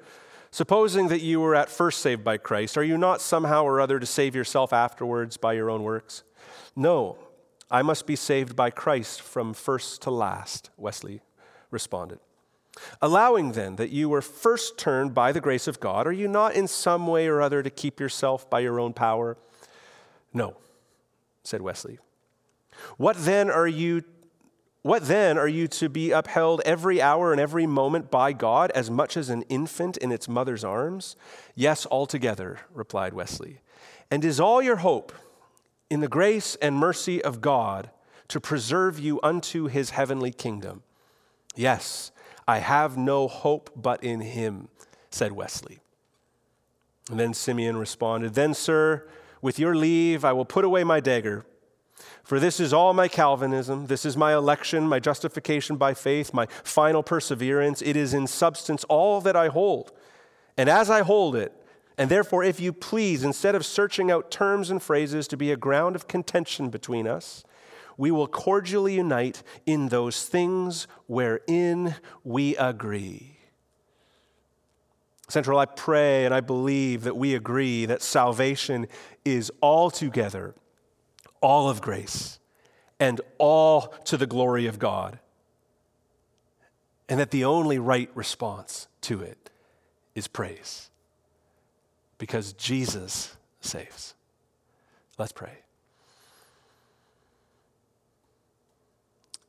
Supposing 0.49 1.09
that 1.09 1.21
you 1.21 1.39
were 1.39 1.55
at 1.55 1.69
first 1.69 2.01
saved 2.01 2.23
by 2.23 2.37
Christ, 2.37 2.77
are 2.77 2.83
you 2.83 2.97
not 2.97 3.21
somehow 3.21 3.63
or 3.63 3.81
other 3.81 3.99
to 3.99 4.05
save 4.05 4.35
yourself 4.35 4.73
afterwards 4.73 5.37
by 5.37 5.53
your 5.53 5.69
own 5.69 5.83
works? 5.83 6.23
No, 6.75 7.17
I 7.69 7.81
must 7.81 8.07
be 8.07 8.15
saved 8.15 8.55
by 8.55 8.69
Christ 8.69 9.21
from 9.21 9.53
first 9.53 10.01
to 10.03 10.09
last, 10.09 10.69
Wesley 10.77 11.21
responded. 11.69 12.19
Allowing 13.01 13.53
then 13.53 13.75
that 13.77 13.89
you 13.89 14.09
were 14.09 14.21
first 14.21 14.77
turned 14.77 15.13
by 15.13 15.31
the 15.31 15.41
grace 15.41 15.67
of 15.67 15.79
God, 15.79 16.07
are 16.07 16.11
you 16.11 16.27
not 16.27 16.55
in 16.55 16.67
some 16.67 17.07
way 17.07 17.27
or 17.27 17.41
other 17.41 17.63
to 17.63 17.69
keep 17.69 17.99
yourself 17.99 18.49
by 18.49 18.59
your 18.59 18.79
own 18.79 18.93
power? 18.93 19.37
No, 20.33 20.57
said 21.43 21.61
Wesley. 21.61 21.99
What 22.97 23.17
then 23.17 23.49
are 23.49 23.67
you 23.67 24.03
what 24.83 25.07
then 25.07 25.37
are 25.37 25.49
you 25.49 25.67
to 25.67 25.89
be 25.89 26.11
upheld 26.11 26.61
every 26.63 27.01
hour 27.01 27.33
and 27.33 27.41
every 27.41 27.67
moment 27.67 28.09
by 28.09 28.31
God 28.31 28.71
as 28.71 28.89
much 28.89 29.17
as 29.17 29.29
an 29.29 29.41
infant 29.49 29.97
in 29.97 30.13
its 30.13 30.29
mother's 30.29 30.63
arms? 30.63 31.17
Yes, 31.55 31.85
altogether, 31.91 32.59
replied 32.73 33.13
Wesley. 33.13 33.59
And 34.09 34.23
is 34.23 34.39
all 34.39 34.61
your 34.61 34.77
hope 34.77 35.11
in 35.89 35.99
the 35.99 36.07
grace 36.07 36.55
and 36.61 36.77
mercy 36.77 37.21
of 37.21 37.41
God 37.41 37.89
to 38.29 38.39
preserve 38.39 38.97
you 38.97 39.19
unto 39.21 39.67
his 39.67 39.89
heavenly 39.89 40.31
kingdom? 40.31 40.83
Yes, 41.53 42.11
I 42.47 42.60
have 42.60 42.97
no 42.97 43.27
hope 43.27 43.71
but 43.75 44.03
in 44.03 44.21
him, 44.21 44.69
said 45.10 45.31
Wesley. 45.33 45.79
And 47.10 47.19
then 47.19 47.33
Simeon 47.33 47.77
responded, 47.77 48.33
Then, 48.33 48.53
sir, 48.53 49.07
with 49.41 49.60
your 49.60 49.75
leave, 49.75 50.23
I 50.25 50.33
will 50.33 50.45
put 50.45 50.65
away 50.65 50.83
my 50.83 50.99
dagger 50.99 51.45
for 52.27 52.41
this 52.41 52.60
is 52.60 52.73
all 52.73 52.93
my 52.93 53.07
Calvinism. 53.07 53.88
This 53.88 54.05
is 54.05 54.17
my 54.17 54.33
election, 54.33 54.88
my 54.88 54.99
justification 54.99 55.77
by 55.77 55.93
faith, 55.93 56.33
my 56.33 56.45
final 56.63 57.01
perseverance. 57.01 57.81
It 57.81 57.95
is 57.95 58.13
in 58.13 58.27
substance 58.27 58.83
all 58.89 59.21
that 59.21 59.38
I 59.38 59.47
hold. 59.47 59.93
And 60.57 60.69
as 60.69 60.89
I 60.89 61.03
hold 61.03 61.38
it, 61.38 61.53
and 61.97 62.12
therefore, 62.12 62.43
if 62.43 62.60
you 62.60 62.73
please, 62.73 63.23
instead 63.23 63.55
of 63.55 63.65
searching 63.65 64.12
out 64.12 64.29
terms 64.29 64.69
and 64.69 64.83
phrases 64.83 65.25
to 65.29 65.38
be 65.38 65.51
a 65.51 65.57
ground 65.57 65.95
of 65.95 66.10
contention 66.10 66.69
between 66.69 67.07
us, 67.07 67.45
we 67.97 68.12
will 68.12 68.27
cordially 68.27 68.95
unite 68.95 69.43
in 69.65 69.89
those 69.89 70.25
things 70.25 70.88
wherein 71.07 71.95
we 72.23 72.55
agree. 72.55 73.38
Central, 75.29 75.60
I 75.60 75.65
pray 75.65 76.23
and 76.23 76.33
I 76.33 76.39
believe 76.39 77.03
that 77.03 77.17
we 77.17 77.36
agree 77.36 77.86
that 77.86 78.01
salvation 78.01 78.88
is 79.25 79.51
altogether 79.62 80.55
all 81.41 81.69
of 81.69 81.81
grace 81.81 82.39
and 82.99 83.19
all 83.38 83.93
to 84.05 84.15
the 84.15 84.27
glory 84.27 84.67
of 84.67 84.79
God. 84.79 85.19
And 87.10 87.19
that 87.19 87.31
the 87.31 87.45
only 87.45 87.79
right 87.79 88.10
response 88.15 88.88
to 89.01 89.21
it 89.21 89.49
is 90.13 90.27
praise 90.27 90.89
because 92.17 92.53
Jesus 92.53 93.38
saves. 93.62 94.13
Let's 95.17 95.31
pray. 95.31 95.60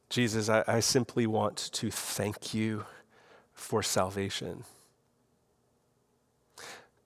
Jesus, 0.09 0.49
I, 0.49 0.65
I, 0.67 0.81
simply 0.81 1.27
want 1.27 1.57
to 1.73 1.91
thank 1.91 2.55
you 2.55 2.87
for 3.53 3.83
salvation. 3.83 4.65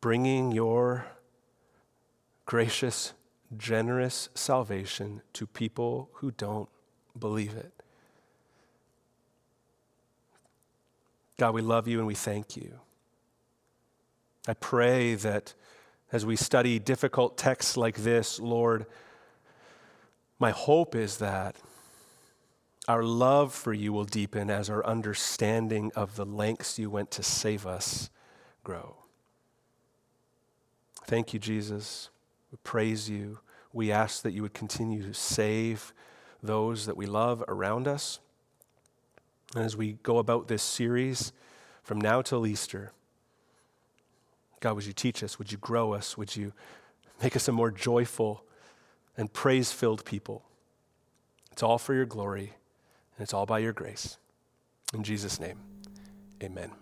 Bringing 0.01 0.53
your 0.53 1.07
gracious 2.47 3.13
generous 3.57 4.29
salvation 4.35 5.23
to 5.33 5.47
people 5.47 6.11
who 6.15 6.31
don't 6.31 6.69
believe 7.19 7.55
it. 7.55 7.73
God, 11.39 11.55
we 11.55 11.63
love 11.63 11.89
you 11.89 11.99
and 11.99 12.07
we 12.07 12.15
thank 12.15 12.57
you. 12.57 12.79
I 14.47 14.55
pray 14.55 15.15
that 15.17 15.55
as 16.13 16.25
we 16.25 16.37
study 16.37 16.79
difficult 16.79 17.37
texts 17.37 17.77
like 17.77 17.97
this, 17.97 18.39
Lord, 18.39 18.87
my 20.39 20.51
hope 20.51 20.95
is 20.95 21.19
that 21.19 21.57
our 22.89 23.05
love 23.05 23.55
for 23.55 23.73
you 23.73 23.93
will 23.93 24.05
deepen 24.05 24.51
as 24.51 24.69
our 24.69 24.85
understanding 24.85 25.93
of 25.95 26.17
the 26.17 26.27
lengths 26.27 26.79
you 26.79 26.91
went 26.91 27.11
to 27.13 27.23
save 27.23 27.67
us 27.67 28.11
grow. 28.65 28.97
Thank 31.05 31.33
you, 31.33 31.39
Jesus. 31.39 32.11
We 32.51 32.59
praise 32.65 33.09
you. 33.09 33.39
We 33.73 33.93
ask 33.93 34.23
that 34.23 34.33
you 34.33 34.43
would 34.43 34.55
continue 34.55 35.03
to 35.05 35.15
save 35.15 35.93
those 36.43 36.87
that 36.87 36.97
we 36.97 37.07
love 37.07 37.45
around 37.47 37.87
us. 37.87 38.19
And 39.55 39.65
as 39.65 39.77
we 39.77 39.95
go 40.03 40.19
about 40.19 40.49
this 40.49 40.63
series 40.63 41.33
from 41.83 42.01
now 42.01 42.21
till 42.21 42.47
Easter, 42.47 42.93
God, 44.61 44.75
would 44.75 44.87
you 44.87 44.93
teach 44.93 45.23
us? 45.23 45.39
Would 45.39 45.53
you 45.53 45.59
grow 45.59 45.93
us? 45.93 46.17
Would 46.17 46.37
you 46.37 46.53
make 47.23 47.37
us 47.37 47.49
a 47.49 47.53
more 47.53 47.71
joyful 47.71 48.45
and 49.17 49.33
praise 49.33 49.73
filled 49.73 50.05
people? 50.05 50.45
It's 51.53 51.63
all 51.63 51.79
for 51.79 51.95
your 51.95 52.07
glory. 52.07 52.55
And 53.23 53.27
it's 53.29 53.35
all 53.35 53.47
by 53.47 53.61
your 53.61 53.73
grace. 53.73 54.19
In 54.93 55.05
Jesus' 55.05 55.39
name, 55.39 55.61
amen. 56.43 56.73